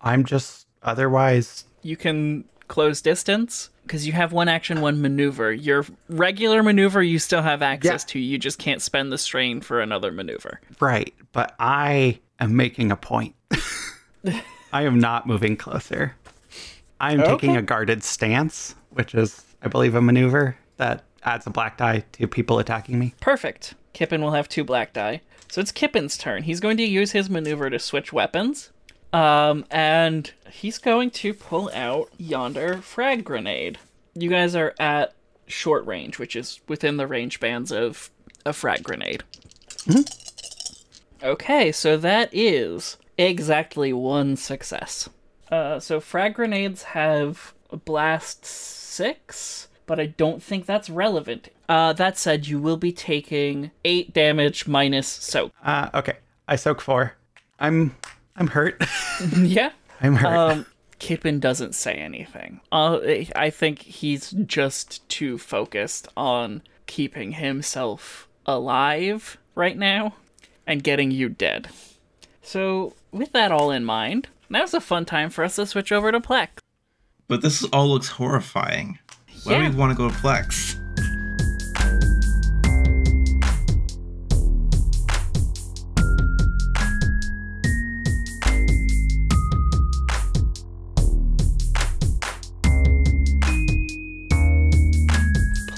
[0.02, 1.66] I'm just otherwise.
[1.84, 5.52] You can close distance because you have one action, one maneuver.
[5.52, 8.12] Your regular maneuver you still have access Yeah.
[8.14, 8.20] to.
[8.20, 10.60] You just can't spend the strain for another maneuver.
[10.80, 13.36] Right, but I am making a point.
[14.74, 16.16] I am not moving closer.
[17.00, 21.50] I am taking a guarded stance, which is, I believe, a maneuver that adds a
[21.50, 23.14] black die to people attacking me.
[23.20, 23.74] Perfect.
[23.94, 25.22] Kippen will have two black die.
[25.52, 26.44] So it's Kippen's turn.
[26.44, 28.70] He's going to use his maneuver to switch weapons.
[29.12, 33.78] Um, and he's going to pull out yonder frag grenade.
[34.16, 35.14] You guys are at
[35.48, 38.10] short range, which is within the range bands of
[38.46, 39.24] a frag grenade.
[41.22, 45.10] Okay, so that is exactly one success.
[45.52, 51.50] Uh, so frag grenades have blast six, but I don't think that's relevant.
[51.72, 55.54] Uh, that said, you will be taking eight damage minus soak.
[55.64, 57.14] Uh, okay, I soak four.
[57.62, 57.96] I'm,
[58.36, 58.84] I'm hurt.
[59.38, 59.72] yeah.
[60.02, 60.36] I'm hurt.
[60.36, 60.66] Um,
[61.00, 62.60] Kippen doesn't say anything.
[62.74, 63.00] Uh,
[63.38, 70.16] I think he's just too focused on keeping himself alive right now
[70.68, 71.70] and getting you dead.
[72.42, 76.12] So, with that all in mind, now's a fun time for us to switch over
[76.12, 76.50] to Plex.
[77.30, 79.00] But this all looks horrifying.
[79.46, 79.64] Why Yeah.
[79.68, 80.81] do we want to go to Plex?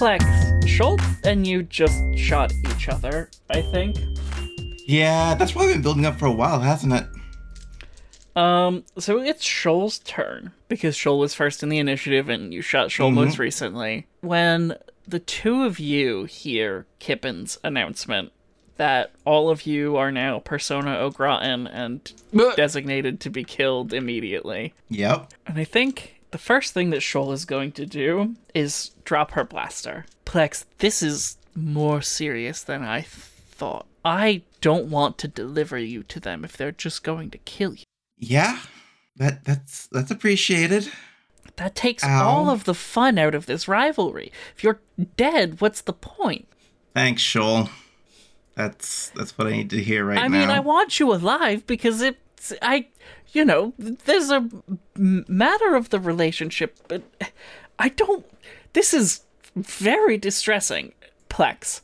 [0.04, 3.96] Plex, Schultz and you just shot each other, I think.
[4.86, 7.06] Yeah, that's probably been building up for a while, hasn't it?
[8.36, 12.90] Um, so it's Shoal's turn because Shoal was first in the initiative and you shot
[12.90, 14.06] Shoal most recently.
[14.20, 14.76] When
[15.08, 18.30] the two of you hear Kippen's announcement
[18.76, 22.12] that all of you are now Persona au gratin and
[22.56, 24.74] designated to be killed immediately.
[24.90, 25.32] Yep.
[25.46, 29.44] And I think the first thing that Shoal is going to do is drop her
[29.44, 30.04] blaster.
[30.26, 33.86] Plex, this is more serious than I thought.
[34.04, 37.84] I don't want to deliver you to them if they're just going to kill you.
[38.18, 38.58] Yeah.
[39.14, 40.90] That that's that's appreciated.
[41.54, 42.26] That takes Ow.
[42.28, 44.32] all of the fun out of this rivalry.
[44.56, 44.80] If you're
[45.16, 46.48] dead, what's the point?
[46.94, 47.68] Thanks, Shoal.
[48.56, 50.24] That's that's what I need to hear right now.
[50.24, 50.40] I now.
[50.40, 52.18] mean, I want you alive because it's
[52.62, 52.86] I,
[53.32, 54.48] you know, there's a
[54.96, 57.02] matter of the relationship, but
[57.78, 58.24] I don't.
[58.72, 59.22] This is
[59.56, 60.92] very distressing,
[61.28, 61.80] Plex.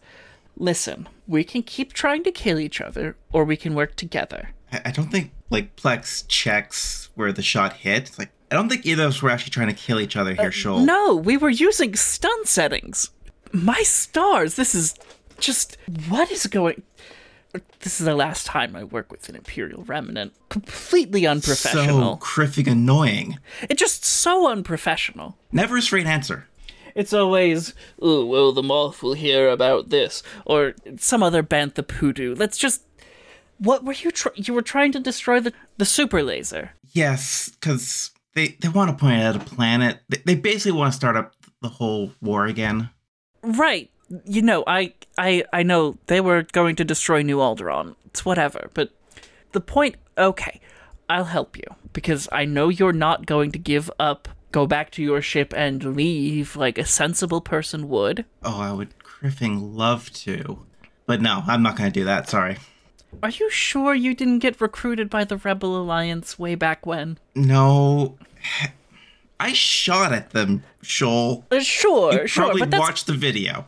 [0.56, 4.50] Listen, we can keep trying to kill each other, or we can work together.
[4.72, 8.08] I, don't think like Plex checks where the shot hit.
[8.08, 10.34] It's like I don't think either of us were actually trying to kill each other
[10.34, 10.78] here, Shoal.
[10.78, 13.10] Uh, No, we were using stun settings.
[13.52, 14.94] My stars, this is
[15.38, 15.76] just
[16.08, 16.82] what is going.
[17.80, 20.34] This is the last time I work with an Imperial Remnant.
[20.48, 22.20] Completely unprofessional.
[22.20, 23.38] So kriffing annoying.
[23.68, 25.36] It's just so unprofessional.
[25.50, 26.46] Never a straight answer.
[26.94, 32.34] It's always, oh, well, the Moff will hear about this, or some other bantha poodoo.
[32.34, 32.82] Let's just.
[33.58, 34.10] What were you?
[34.10, 36.72] Tr- you were trying to destroy the the super laser.
[36.92, 40.00] Yes, because they they want to point out a planet.
[40.08, 42.90] They, they basically want to start up the whole war again.
[43.42, 43.90] Right.
[44.24, 47.94] You know, I I I know they were going to destroy New Alderaan.
[48.06, 48.90] It's whatever, but
[49.52, 50.60] the point okay,
[51.08, 55.02] I'll help you because I know you're not going to give up, go back to
[55.02, 58.24] your ship and leave like a sensible person would.
[58.42, 60.64] Oh, I would kriffing love to,
[61.06, 62.28] but no, I'm not going to do that.
[62.28, 62.58] Sorry.
[63.22, 67.18] Are you sure you didn't get recruited by the Rebel Alliance way back when?
[67.34, 68.16] No,
[69.40, 71.44] I shot at them, Shoal.
[71.50, 73.66] Uh, sure, You sure, probably but that's watched the video.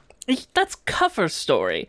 [0.55, 1.89] That's cover story.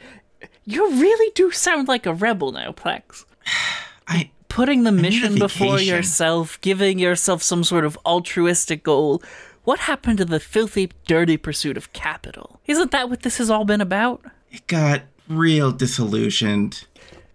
[0.66, 3.26] You really do sound like a rebel now, Plex.
[4.08, 9.22] I putting the mission before yourself, giving yourself some sort of altruistic goal.
[9.64, 12.60] What happened to the filthy, dirty pursuit of capital?
[12.68, 14.24] Isn't that what this has all been about?
[14.52, 16.86] it got real disillusioned.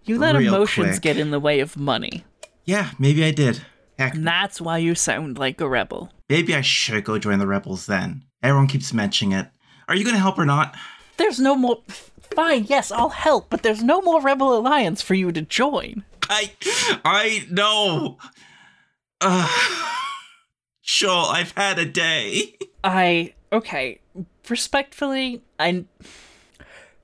[0.05, 1.01] You let emotions quick.
[1.01, 2.23] get in the way of money.
[2.65, 3.61] Yeah, maybe I did.
[3.97, 6.11] Heck, And that's why you sound like a rebel.
[6.29, 8.23] maybe I should go join the rebels then.
[8.41, 9.47] Everyone keeps mentioning it.
[9.89, 10.75] Are you going to help or not?
[11.17, 11.81] There's no more.
[12.35, 16.03] Fine, yes, I'll help, but there's no more Rebel Alliance for you to join.
[16.29, 16.51] I,
[17.03, 18.19] I know.
[19.19, 19.49] Uh,
[20.81, 22.55] Shoal, I've had a day.
[22.83, 23.33] I.
[23.51, 23.99] Okay.
[24.47, 25.89] Respectfully, I'm.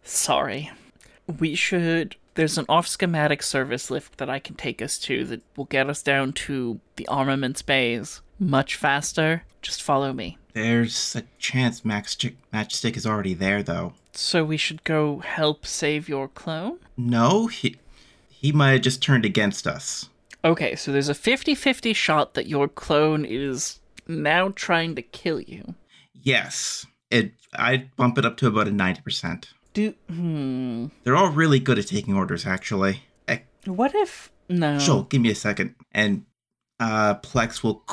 [0.04, 0.72] Sorry.
[1.40, 2.16] We should.
[2.36, 5.90] There's an off schematic service lift that I can take us to that will get
[5.90, 9.44] us down to the armaments bays much faster.
[9.64, 10.38] Just follow me.
[10.56, 13.92] There's a chance Matchstick, Matchstick is already there, though.
[14.14, 16.80] So we should go help save your clone?
[16.96, 17.76] No, he
[18.30, 20.10] he might have just turned against us.
[20.46, 25.42] Okay, so there's a 50 50 shot that your clone is now trying to kill
[25.42, 25.76] you.
[26.14, 27.34] Yes, it.
[27.54, 29.50] I'd bump it up to about a ninety percent.
[29.74, 29.94] Do.
[30.10, 30.88] Hmm.
[31.04, 33.04] They're all really good at taking orders, actually.
[33.28, 34.32] Eh, What if.
[34.48, 34.80] No.
[34.80, 36.24] Joel, give me a second, and
[36.80, 37.84] uh, Plex will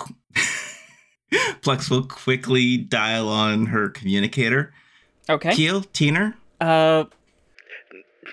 [1.63, 4.73] Plex will quickly dial on her communicator.
[5.29, 5.55] Okay.
[5.55, 6.35] Keel, Teener.
[6.61, 7.05] Uh,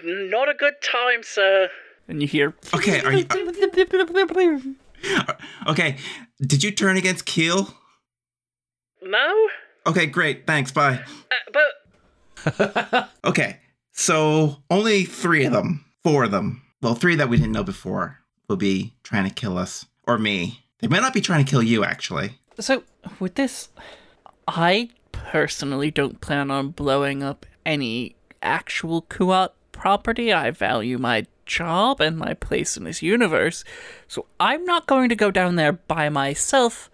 [0.03, 1.69] not a good time, sir.
[2.07, 2.53] And you hear.
[2.73, 3.25] Okay, are you?
[5.67, 5.95] Okay,
[6.41, 7.73] did you turn against Keel?
[9.01, 9.47] no,
[9.87, 10.45] Okay, great.
[10.45, 10.71] Thanks.
[10.73, 10.99] Bye.
[11.55, 11.59] uh,
[12.43, 13.59] but Okay,
[13.93, 18.19] so only three of them, four of them, well, three that we didn't know before,
[18.49, 20.65] will be trying to kill us or me.
[20.79, 22.31] They might not be trying to kill you, actually.
[22.59, 22.83] So
[23.19, 23.69] with this,
[24.47, 30.33] I personally don't plan on blowing up any actual Kuat property.
[30.33, 33.63] I value my job and my place in this universe,
[34.07, 36.89] so I'm not going to go down there by myself.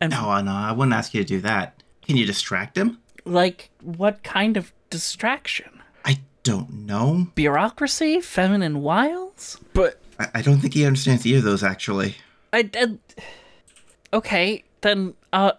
[0.00, 1.82] And No, no, I wouldn't ask you to do that.
[2.06, 2.98] Can you distract him?
[3.24, 5.80] like, what kind of distraction?
[6.04, 7.28] I don't know.
[7.34, 9.58] Bureaucracy, feminine wiles.
[9.72, 12.16] But I, I don't think he understands either of those, actually.
[12.52, 12.98] I, I
[14.12, 15.14] okay then.
[15.32, 15.52] Uh,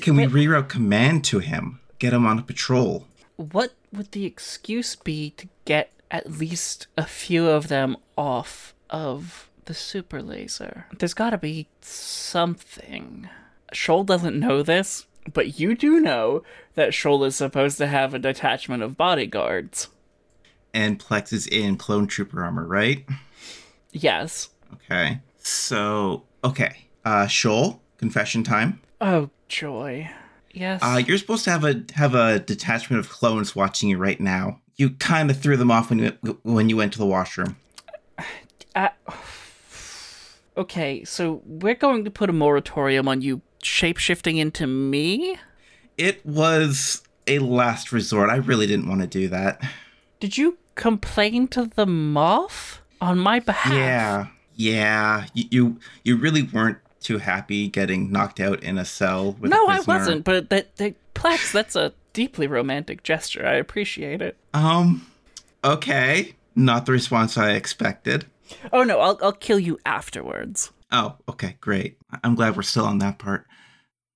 [0.00, 1.80] Can we reroute command to him?
[1.98, 3.06] Get him on a patrol.
[3.36, 9.48] what would the excuse be to get at least a few of them off of
[9.64, 10.86] the super laser?
[10.98, 13.28] There's got to be something.
[13.72, 15.06] Shoal doesn't know this.
[15.32, 16.42] but you do know
[16.74, 19.88] that Shoal is supposed to have a detachment of bodyguards.
[20.74, 23.06] And Plex is in clone trooper armor, right?
[23.92, 24.48] Yes.
[24.74, 25.20] Okay.
[25.38, 26.86] So, okay.
[27.04, 28.80] Uh Shoal, confession time.
[29.00, 30.10] Oh, joy.
[30.50, 30.80] Yes.
[30.82, 34.60] Uh you're supposed to have a have a detachment of clones watching you right now.
[34.76, 36.10] You kind of threw them off when you
[36.42, 37.54] when you went to the washroom.
[38.74, 38.88] Uh,
[40.56, 45.38] okay, so we're going to put a moratorium on you shapeshifting into me?
[45.96, 48.30] It was a last resort.
[48.30, 49.62] I really didn't want to do that.
[50.20, 53.74] Did you complain to the Moff on my behalf?
[53.74, 54.26] Yeah.
[54.54, 55.26] Yeah.
[55.34, 59.66] You you, you really weren't too happy getting knocked out in a cell with No,
[59.66, 59.94] a I prisoner.
[59.94, 63.46] I wasn't, but that, that Plex, that's a deeply romantic gesture.
[63.46, 64.36] I appreciate it.
[64.54, 65.06] Um
[65.64, 66.34] okay.
[66.54, 68.26] Not the response I expected.
[68.72, 70.70] Oh no, I'll I'll kill you afterwards.
[70.90, 71.96] Oh, okay, great.
[72.22, 73.46] I'm glad we're still on that part.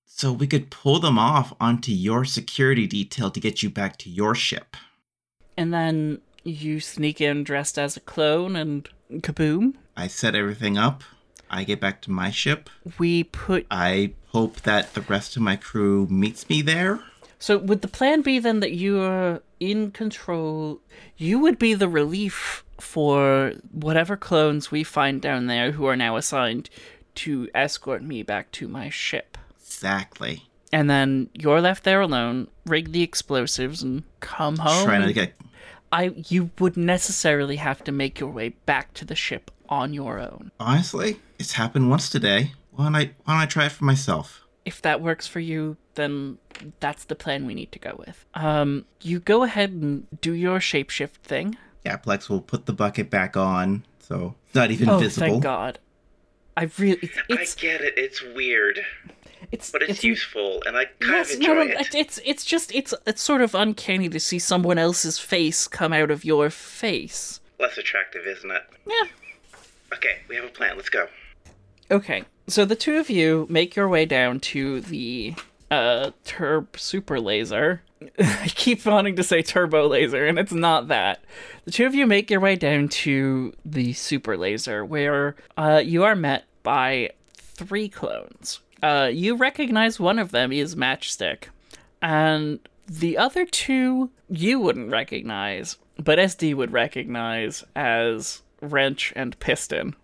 [0.05, 4.09] So we could pull them off onto your security detail to get you back to
[4.09, 4.75] your ship.
[5.55, 9.73] And then you sneak in dressed as a clone and kaboom.
[9.95, 11.03] I set everything up.
[11.49, 12.69] I get back to my ship.
[12.97, 17.01] We put I hope that the rest of my crew meets me there.
[17.39, 20.79] So would the plan be then that you are in control?
[21.17, 26.15] You would be the relief for whatever clones we find down there who are now
[26.15, 26.69] assigned
[27.15, 29.37] to escort me back to my ship.
[29.59, 30.43] Exactly.
[30.71, 34.85] And then you're left there alone, rig the explosives, and come home.
[34.85, 35.33] Trying to get
[35.91, 40.19] I you would necessarily have to make your way back to the ship on your
[40.19, 40.51] own.
[40.59, 42.51] honestly, it's happened once today.
[42.71, 44.43] Why don't I why don't I try it for myself?
[44.65, 46.37] if that works for you, then
[46.81, 48.25] that's the plan we need to go with.
[48.33, 51.55] Um, you go ahead and do your shapeshift thing.
[51.85, 55.25] Yeah, Plex will put the bucket back on, so it's not even Oh, visible.
[55.27, 55.79] Oh, thank God!
[56.57, 57.93] I really, it's, it's, get it.
[57.95, 58.81] It's weird,
[59.53, 61.95] it's, but it's, it's useful, and I kind Yes, of no, enjoy no, it.
[61.95, 66.11] it's it's just it's it's sort of uncanny to see someone else's face come out
[66.11, 67.39] of your face.
[67.57, 68.63] Less attractive, isn't it?
[68.85, 69.07] Yeah.
[69.93, 70.75] Okay, we have a plan.
[70.75, 71.07] Let's go.
[71.89, 75.35] Okay, so the two of you make your way down to the
[75.71, 77.81] uh turb super laser.
[78.19, 81.23] I keep wanting to say turbo laser, and it's not that.
[81.65, 86.03] The two of you make your way down to the super laser, where uh, you
[86.03, 88.59] are met by three clones.
[88.83, 91.45] Uh, you recognize one of them is Matchstick,
[92.01, 99.95] and the other two you wouldn't recognize, but SD would recognize as Wrench and Piston.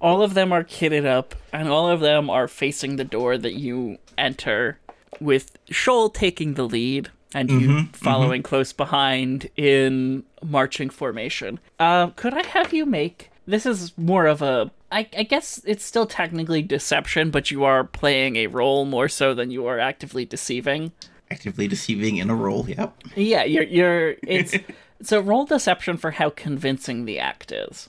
[0.00, 3.54] All of them are kitted up, and all of them are facing the door that
[3.54, 4.78] you enter,
[5.20, 11.60] with Shoal taking the lead and you following close behind in marching formation.
[11.78, 15.84] Uh, could I have you make this is more of a I, I guess it's
[15.84, 20.24] still technically deception, but you are playing a role more so than you are actively
[20.24, 20.90] deceiving.
[21.30, 22.94] Actively deceiving in a role, yep.
[23.14, 24.56] Yeah, you're you're it's
[25.02, 27.88] so a roll deception for how convincing the act is.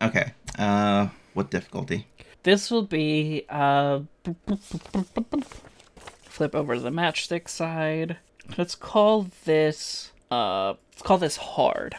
[0.00, 0.32] Okay.
[0.58, 2.06] Uh what difficulty?
[2.42, 4.00] This will be uh
[6.24, 8.16] flip over to the matchstick side.
[8.58, 11.96] Let's call this uh let's call this hard.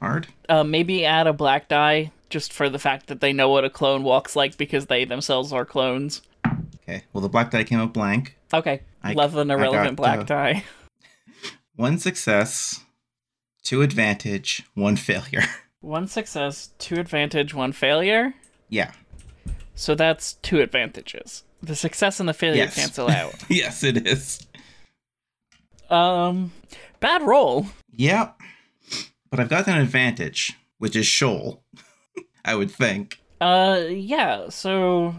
[0.00, 0.28] Hard?
[0.48, 3.70] Uh maybe add a black die just for the fact that they know what a
[3.70, 6.22] clone walks like because they themselves are clones.
[6.82, 7.04] Okay.
[7.12, 8.36] Well the black die came up blank.
[8.52, 8.82] Okay.
[9.02, 10.64] I- Love an irrelevant got, black uh, die.
[11.76, 12.80] One success,
[13.62, 15.42] two advantage, one failure.
[15.82, 18.34] One success, two advantage, one failure.
[18.68, 18.92] Yeah.
[19.74, 21.44] So that's two advantages.
[21.62, 22.74] The success and the failure Yes.
[22.74, 23.34] cancel out.
[23.48, 24.46] yes, it is.
[25.90, 26.52] um
[27.00, 27.66] bad roll.
[27.92, 28.40] Yep.
[29.30, 31.62] But I've got an advantage, which is Shoal.
[32.44, 33.20] I would think.
[33.40, 35.14] Uh, yeah, so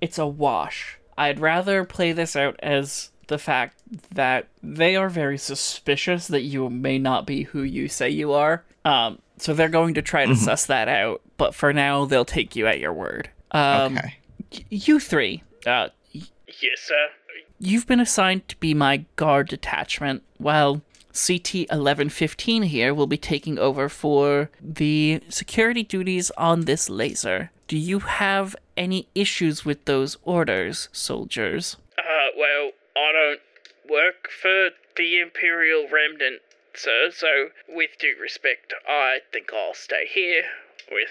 [0.00, 0.98] it's a wash.
[1.16, 3.78] I'd rather play this out as the fact
[4.12, 8.64] that they are very suspicious that you may not be who you say you are.
[8.84, 12.56] Um, so they're going to try to suss that out, but for now, they'll take
[12.56, 13.30] you at your word.
[13.52, 14.14] Um, Okay.
[14.52, 16.22] y- you three, uh, y-
[16.60, 17.10] Yes, sir.
[17.58, 20.82] you've been assigned to be my guard detachment, while
[21.12, 27.50] CT 1115 here will be taking over for the security duties on this laser.
[27.68, 31.76] Do you have any issues with those orders, soldiers?
[31.98, 32.02] Uh,
[32.36, 33.40] well, I don't
[33.90, 36.42] work for the Imperial Remnant,
[36.74, 40.44] sir, so with due respect, I think I'll stay here
[40.90, 41.10] with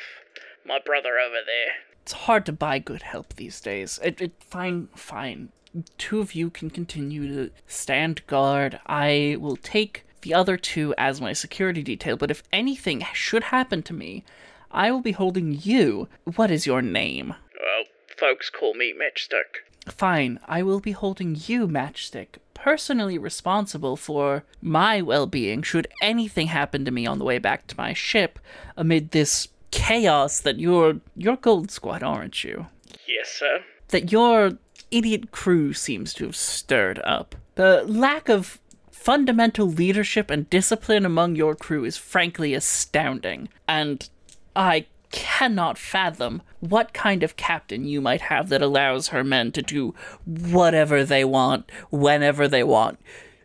[0.65, 1.73] my brother over there.
[2.01, 3.99] It's hard to buy good help these days.
[4.03, 5.49] It, it fine, fine.
[5.97, 8.79] Two of you can continue to stand guard.
[8.85, 13.83] I will take the other two as my security detail, but if anything should happen
[13.83, 14.23] to me,
[14.71, 16.07] I will be holding you.
[16.35, 17.35] What is your name?
[17.59, 17.83] Well,
[18.17, 19.63] folks call me Matchstick.
[19.91, 26.47] Fine, I will be holding you, Matchstick, personally responsible for my well being should anything
[26.47, 28.39] happen to me on the way back to my ship
[28.75, 32.67] amid this chaos that you're you're Gold Squad, aren't you?
[33.05, 33.61] Yes, sir.
[33.89, 34.53] That your
[34.89, 37.35] idiot crew seems to have stirred up.
[37.55, 38.59] The lack of
[38.89, 44.09] fundamental leadership and discipline among your crew is frankly astounding, and
[44.55, 49.61] I cannot fathom what kind of captain you might have that allows her men to
[49.61, 49.93] do
[50.25, 52.97] whatever they want, whenever they want.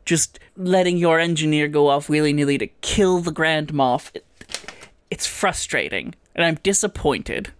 [0.04, 4.16] Just letting your engineer go off willy nilly to kill the Grand Moff.
[5.10, 7.52] It, it's frustrating, and I'm disappointed.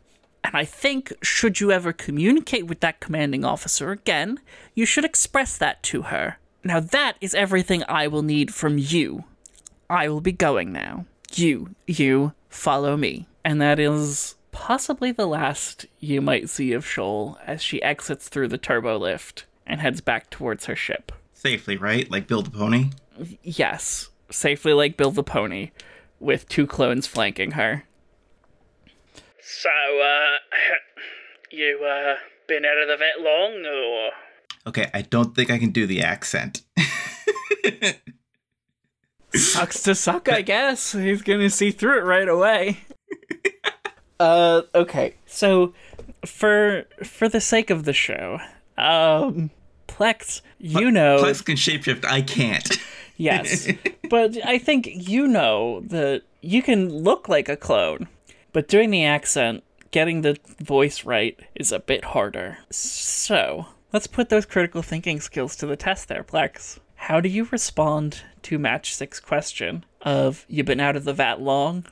[0.42, 4.40] And I think, should you ever communicate with that commanding officer again,
[4.74, 6.38] you should express that to her.
[6.64, 9.24] Now, that is everything I will need from you.
[9.88, 11.07] I will be going now.
[11.32, 13.26] You, you, follow me.
[13.44, 18.48] And that is possibly the last you might see of Shoal as she exits through
[18.48, 21.12] the turbo lift and heads back towards her ship.
[21.32, 22.11] Safely, right?
[22.11, 22.90] Like Bill the Pony?
[23.42, 25.70] Yes, safely like Bill the Pony,
[26.20, 27.84] with two clones flanking her.
[29.42, 30.36] So, uh,
[31.50, 32.16] you, uh,
[32.46, 34.10] been out of the vet long, or?
[34.68, 36.62] Okay, I don't think I can do the accent.
[39.34, 40.92] Sucks to suck, I guess.
[40.92, 42.78] He's gonna see through it right away.
[44.20, 45.14] uh, okay.
[45.26, 45.72] So,
[46.26, 48.40] for for the sake of the show,
[48.76, 49.50] um,
[49.86, 52.04] Plex, you know, Plex can shapeshift.
[52.04, 52.68] I can't.
[53.20, 53.68] Yes,
[54.10, 58.08] but I think you know that you can look like a clone,
[58.52, 62.58] but doing the accent, getting the voice right, is a bit harder.
[62.70, 66.78] So, let's put those critical thinking skills to the test there, Plex.
[66.94, 71.84] How do you respond to Matchstick's question of you've been out of the vat long?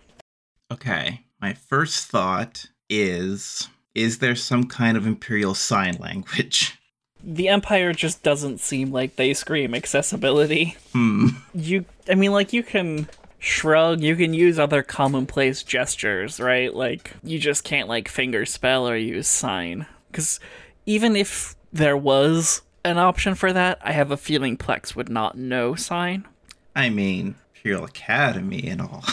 [0.73, 1.25] Okay.
[1.41, 6.79] My first thought is is there some kind of imperial sign language?
[7.23, 10.77] The Empire just doesn't seem like they scream accessibility.
[10.93, 11.29] Hmm.
[11.55, 13.09] You, I mean, like, you can
[13.39, 16.75] shrug, you can use other commonplace gestures, right?
[16.75, 19.87] Like, you just can't, like, finger spell or use sign.
[20.11, 20.41] Because
[20.87, 25.37] even if there was an option for that, I have a feeling Plex would not
[25.37, 26.27] know sign.
[26.75, 29.05] I mean, Imperial Academy and all.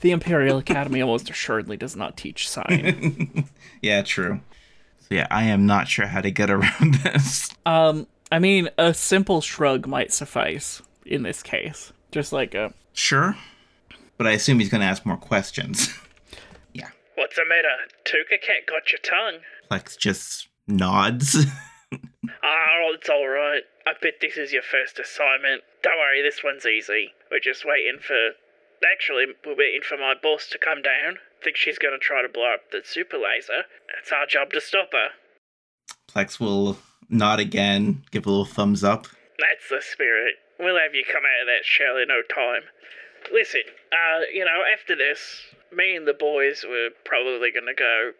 [0.00, 3.48] The Imperial Academy almost assuredly does not teach sign.
[3.82, 4.40] yeah, true.
[5.08, 7.50] So yeah, I am not sure how to get around this.
[7.64, 11.92] um, I mean, a simple shrug might suffice in this case.
[12.10, 13.36] Just like a, Sure.
[14.18, 15.94] But I assume he's going to ask more questions.
[16.72, 16.88] yeah.
[17.14, 17.68] What's the matter?
[18.04, 19.40] Tooka Cat got your tongue.
[19.70, 21.36] Plex just nods.
[21.92, 23.62] Oh, it's alright.
[23.86, 25.62] I bet this is your first assignment.
[25.82, 27.12] Don't worry, this one's easy.
[27.30, 28.30] We're just waiting for.
[28.92, 31.18] Actually, we're waiting for my boss to come down.
[31.46, 33.70] Think she's gonna try to blow up the super laser.
[34.02, 35.10] It's our job to stop her.
[36.10, 36.76] Plex will
[37.08, 39.06] nod again, give a little thumbs up.
[39.38, 40.34] That's the spirit.
[40.58, 42.62] We'll have you come out of that shell in no time.
[43.32, 43.60] Listen,
[43.92, 48.10] uh, you know, after this, me and the boys were probably gonna go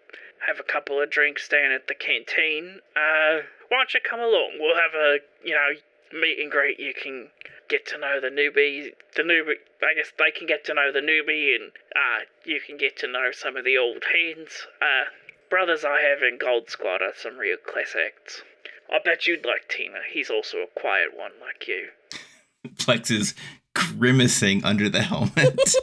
[0.47, 2.79] have a couple of drinks down at the canteen.
[2.95, 4.59] Uh, why don't you come along?
[4.61, 5.71] We'll have a, you know,
[6.13, 6.79] meet and greet.
[6.79, 7.31] You can
[7.69, 9.61] get to know the newbie, the newbie.
[9.83, 13.07] I guess they can get to know the newbie, and uh, you can get to
[13.07, 14.67] know some of the old hands.
[14.81, 15.11] Uh,
[15.51, 18.43] brothers I have in Gold Squad are some real class acts.
[18.91, 19.99] I bet you'd like Tina.
[20.13, 21.89] He's also a quiet one like you.
[22.77, 23.35] Plex is
[23.75, 25.75] grimacing under the helmet.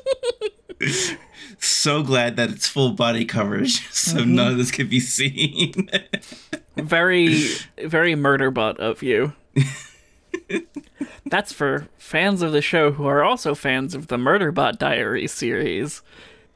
[1.60, 5.90] so glad that it's full body coverage, so none of this could be seen.
[6.76, 7.28] very
[7.86, 9.34] very murderbot of you
[11.26, 16.02] that's for fans of the show who are also fans of the murderbot diary series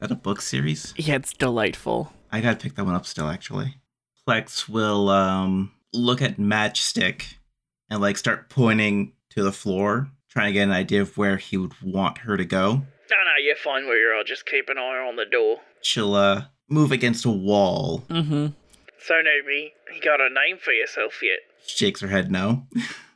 [0.00, 0.94] that a book series?
[0.96, 3.76] yeah it's delightful I gotta pick that one up still, actually.
[4.26, 7.36] Plex will um look at Matchstick
[7.90, 11.56] and like start pointing to the floor, trying to get an idea of where he
[11.56, 12.72] would want her to go.
[12.74, 14.14] No, no, you're fine where you're.
[14.14, 15.60] I'll just keep an eye on the door.
[15.80, 18.48] She'll uh move against a wall, mm-hmm
[19.00, 21.38] So, newbie, you got a name for yourself yet?
[21.66, 22.66] She shakes her head no.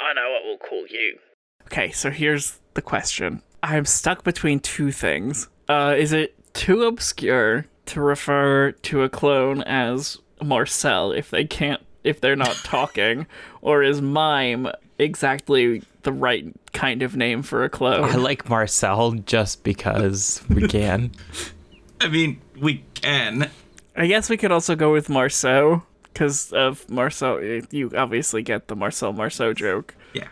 [0.00, 1.18] I know what we'll call you.
[1.66, 7.66] okay so here's the question i'm stuck between two things uh is it too obscure
[7.86, 13.26] to refer to a clone as marcel if they can't if they're not talking
[13.60, 14.68] or is mime
[14.98, 20.66] exactly the right kind of name for a clone I like Marcel just because we
[20.68, 21.10] can.
[22.00, 23.50] I mean, we can.
[23.96, 25.82] I guess we could also go with Marceau
[26.18, 27.40] because of Marcel.
[27.70, 29.94] You obviously get the Marcel Marceau joke.
[30.14, 30.26] Yeah.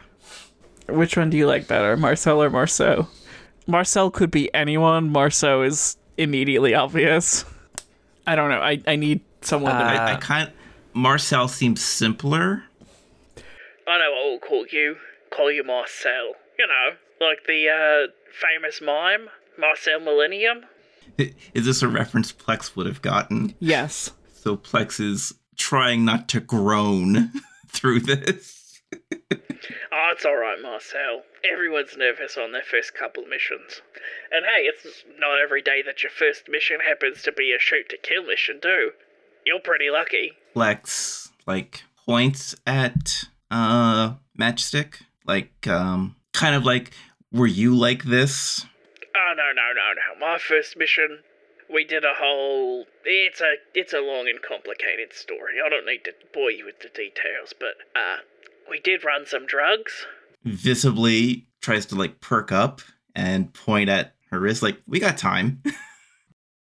[0.89, 3.07] Which one do you like better, Marcel or Marceau?
[3.69, 5.11] Marcel could be anyone.
[5.11, 7.45] Marceau is immediately obvious.
[8.27, 8.61] I don't know.
[8.61, 10.53] I, I need someone to I, make I kind
[10.93, 12.65] Marcel seems simpler.
[13.87, 14.97] I know what we'll call you.
[15.31, 16.33] Call you Marcel.
[16.59, 20.65] You know, like the uh, famous mime, Marcel Millennium.
[21.55, 23.55] Is this a reference Plex would have gotten?
[23.61, 24.11] Yes.
[24.35, 27.33] So Plex is trying not to groan
[27.69, 28.81] through this.
[29.13, 31.23] Oh, it's alright, Marcel.
[31.51, 33.83] Everyone's nervous on their first couple missions.
[34.31, 37.89] And hey, it's not every day that your first mission happens to be a shoot
[37.91, 38.91] to kill mission, too.
[39.45, 40.33] You're pretty lucky.
[40.55, 46.93] Plex like points at uh Matchstick, like um kind of like
[47.33, 48.65] were you like this?
[49.17, 50.27] Oh no no no no!
[50.27, 51.21] My first mission,
[51.73, 52.85] we did a whole.
[53.05, 55.55] It's a it's a long and complicated story.
[55.65, 58.19] I don't need to bore you with the details, but uh,
[58.71, 60.07] we did run some drugs.
[60.45, 62.81] Visibly tries to like perk up
[63.15, 65.63] and point at her wrist, like we got time.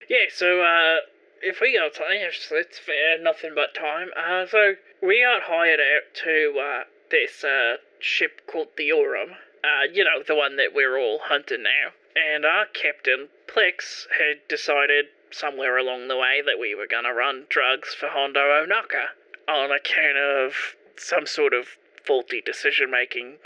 [0.10, 1.04] Yeah, so uh,
[1.42, 4.08] if we got time, it's, it's fair, nothing but time.
[4.16, 9.32] Uh, so we got hired out to uh this uh ship called the Aurum.
[9.64, 11.92] Uh, you know the one that we're all hunting now.
[12.18, 17.46] And our captain Plex had decided somewhere along the way that we were gonna run
[17.50, 19.10] drugs for Hondo Ohnaka
[19.48, 23.38] on account of some sort of faulty decision making.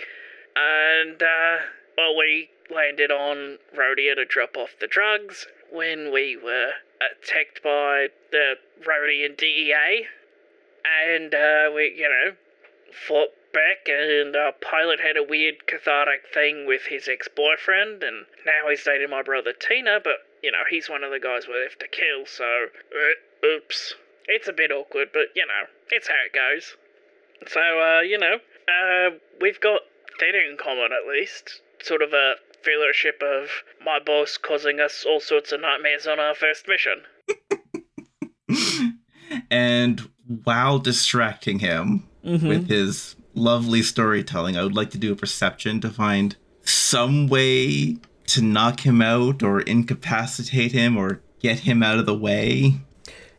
[0.56, 1.58] And uh,
[1.98, 8.08] well, we landed on Rodia to drop off the drugs when we were attacked by
[8.32, 10.08] the Rodian DEA,
[10.86, 12.36] and uh, we, you know,
[12.92, 13.88] fought back.
[13.88, 19.10] And our pilot had a weird cathartic thing with his ex-boyfriend, and now he's dating
[19.10, 20.00] my brother Tina.
[20.04, 22.26] But you know, he's one of the guys we have to kill.
[22.26, 23.96] So, uh, oops,
[24.28, 26.76] it's a bit awkward, but you know, it's how it goes.
[27.48, 28.36] So, uh, you know,
[28.68, 29.82] uh, we've got
[30.20, 31.62] that in common at least.
[31.82, 33.50] Sort of a fellowship of
[33.84, 37.02] my boss causing us all sorts of nightmares on our first mission.
[39.50, 40.10] and
[40.44, 45.90] while distracting him with his lovely storytelling, I would like to do a perception to
[45.90, 52.06] find some way to knock him out or incapacitate him or get him out of
[52.06, 52.76] the way.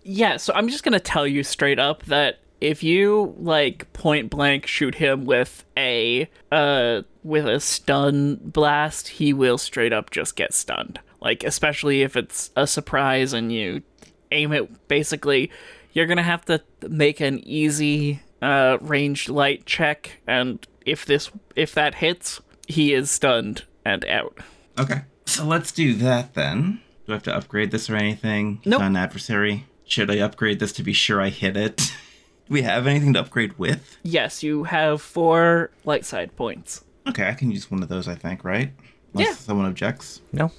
[0.03, 4.67] Yeah, so I'm just gonna tell you straight up that if you like point blank
[4.67, 10.53] shoot him with a uh with a stun blast, he will straight up just get
[10.53, 11.01] stunned.
[11.21, 13.83] Like especially if it's a surprise and you
[14.31, 15.51] aim it basically
[15.93, 21.73] you're gonna have to make an easy uh ranged light check and if this if
[21.75, 24.39] that hits, he is stunned and out.
[24.79, 25.03] Okay.
[25.27, 26.81] So let's do that then.
[27.07, 28.61] Do I have to upgrade this or anything?
[28.67, 28.83] Nope.
[28.83, 29.67] Adversary.
[29.85, 31.77] Should I upgrade this to be sure I hit it?
[31.77, 31.85] do
[32.49, 33.97] we have anything to upgrade with?
[34.03, 36.85] Yes, you have four light side points.
[37.09, 38.73] Okay, I can use one of those, I think, right?
[39.15, 39.35] Unless Yeah.
[39.35, 40.21] someone objects.
[40.33, 40.53] No.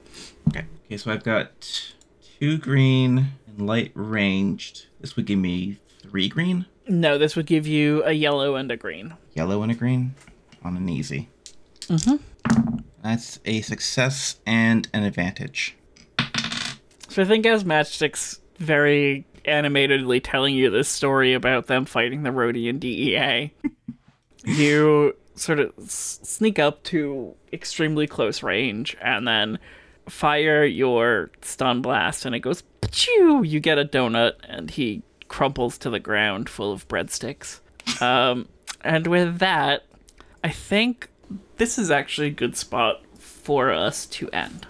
[0.49, 0.65] Okay.
[0.85, 1.93] Okay, so I've got
[2.39, 4.87] two green and light ranged.
[5.01, 8.77] This would give me three green, No, this would give you a yellow and a
[8.77, 9.13] green.
[9.33, 10.15] yellow and a green
[10.63, 11.29] on an easy.
[11.87, 12.15] Mm-hmm.
[13.03, 15.75] That's a success and an advantage.
[17.09, 22.29] So I think as Matchstick's very animatedly telling you this story about them fighting the
[22.31, 23.53] Rodian DEA,
[24.45, 29.59] you sort of s- sneak up to extremely close range and then
[30.07, 33.47] fire your stun blast and it goes Pachoo!
[33.47, 35.01] You get a donut and he
[35.33, 37.59] crumples to the ground full of breadsticks.
[37.99, 38.47] Um,
[38.81, 39.83] and with that,
[40.43, 41.09] I think
[41.57, 44.67] this is actually a good spot for us to end.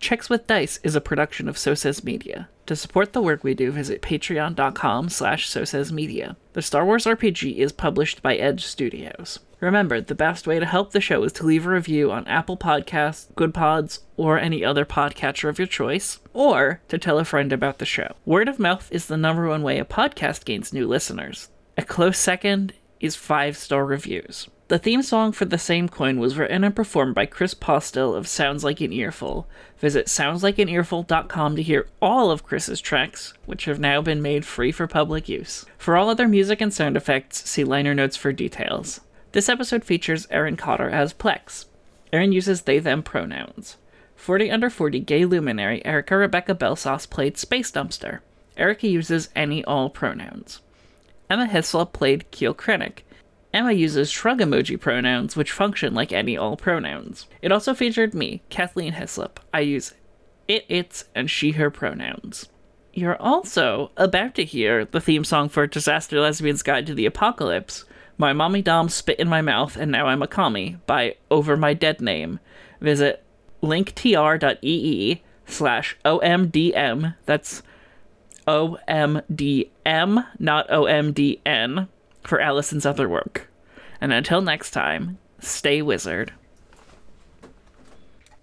[0.00, 2.48] Checks with Dice is a production of So Says Media.
[2.66, 6.36] To support the work we do, visit patreon.com slash so says media.
[6.54, 9.38] The Star Wars RPG is published by Edge Studios.
[9.60, 12.56] Remember, the best way to help the show is to leave a review on Apple
[12.56, 17.78] Podcasts, Goodpods, or any other podcatcher of your choice, or to tell a friend about
[17.78, 18.14] the show.
[18.24, 21.50] Word of mouth is the number one way a podcast gains new listeners.
[21.76, 24.48] A close second is five star reviews.
[24.68, 28.28] The theme song for The Same Coin was written and performed by Chris Postill of
[28.28, 29.48] Sounds Like an Earful.
[29.78, 34.86] Visit soundslikeanearful.com to hear all of Chris's tracks, which have now been made free for
[34.86, 35.66] public use.
[35.76, 39.00] For all other music and sound effects, see liner notes for details.
[39.32, 41.66] This episode features Erin Cotter as Plex.
[42.12, 43.76] Erin uses they them pronouns.
[44.16, 48.20] 40 under 40 gay luminary Erika Rebecca Belsaas played Space Dumpster.
[48.56, 50.62] Erika uses any all pronouns.
[51.30, 53.02] Emma Hyslop played Keel Krennick.
[53.54, 57.26] Emma uses shrug emoji pronouns, which function like any all pronouns.
[57.40, 59.36] It also featured me, Kathleen Hyslop.
[59.54, 59.94] I use
[60.48, 62.48] it, its, and she, her pronouns.
[62.92, 67.84] You're also about to hear the theme song for Disaster Lesbian's Guide to the Apocalypse,
[68.20, 71.72] My Mommy Dom Spit in My Mouth and Now I'm a Commie by Over My
[71.72, 72.38] Dead Name.
[72.78, 73.24] Visit
[73.62, 77.62] linktr.ee slash omdm, that's
[78.46, 81.88] OMDM, not OMDN,
[82.22, 83.48] for Allison's other work.
[84.02, 86.34] And until next time, stay wizard.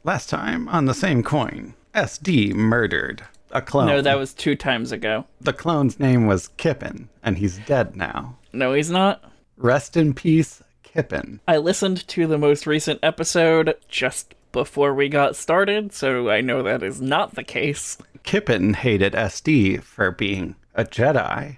[0.04, 3.22] Last time on the same coin, SD murdered
[3.52, 3.86] a clone.
[3.86, 5.26] No, that was two times ago.
[5.40, 8.38] the clone's name was Kippen, and he's dead now.
[8.52, 9.24] No, he's not.
[9.58, 11.39] Rest in peace, Kippen.
[11.47, 16.62] I listened to the most recent episode just before we got started, so I know
[16.62, 17.97] that is not the case.
[18.22, 21.58] Kippen hated SD for being a Jedi,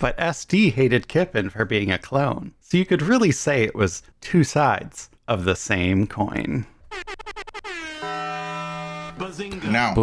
[0.00, 2.54] but SD hated Kippen for being a clone.
[2.60, 6.66] So you could really say it was two sides of the same coin.
[9.64, 9.94] Now,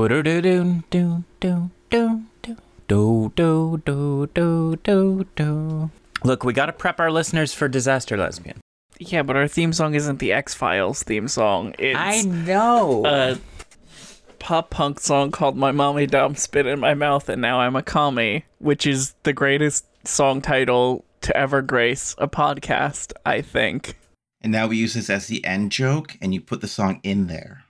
[6.25, 8.59] Look, we got to prep our listeners for Disaster Lesbian.
[8.97, 11.75] Yeah, but our theme song isn't the X Files theme song.
[11.77, 13.05] It's know.
[13.05, 13.37] a
[14.39, 17.83] pop punk song called My Mommy Dom Spit in My Mouth and Now I'm a
[17.83, 23.95] Commie, which is the greatest song title to ever grace a podcast, I think.
[24.41, 27.27] and now we use this as the end joke, and you put the song in
[27.27, 27.65] there.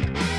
[0.00, 0.33] Bye.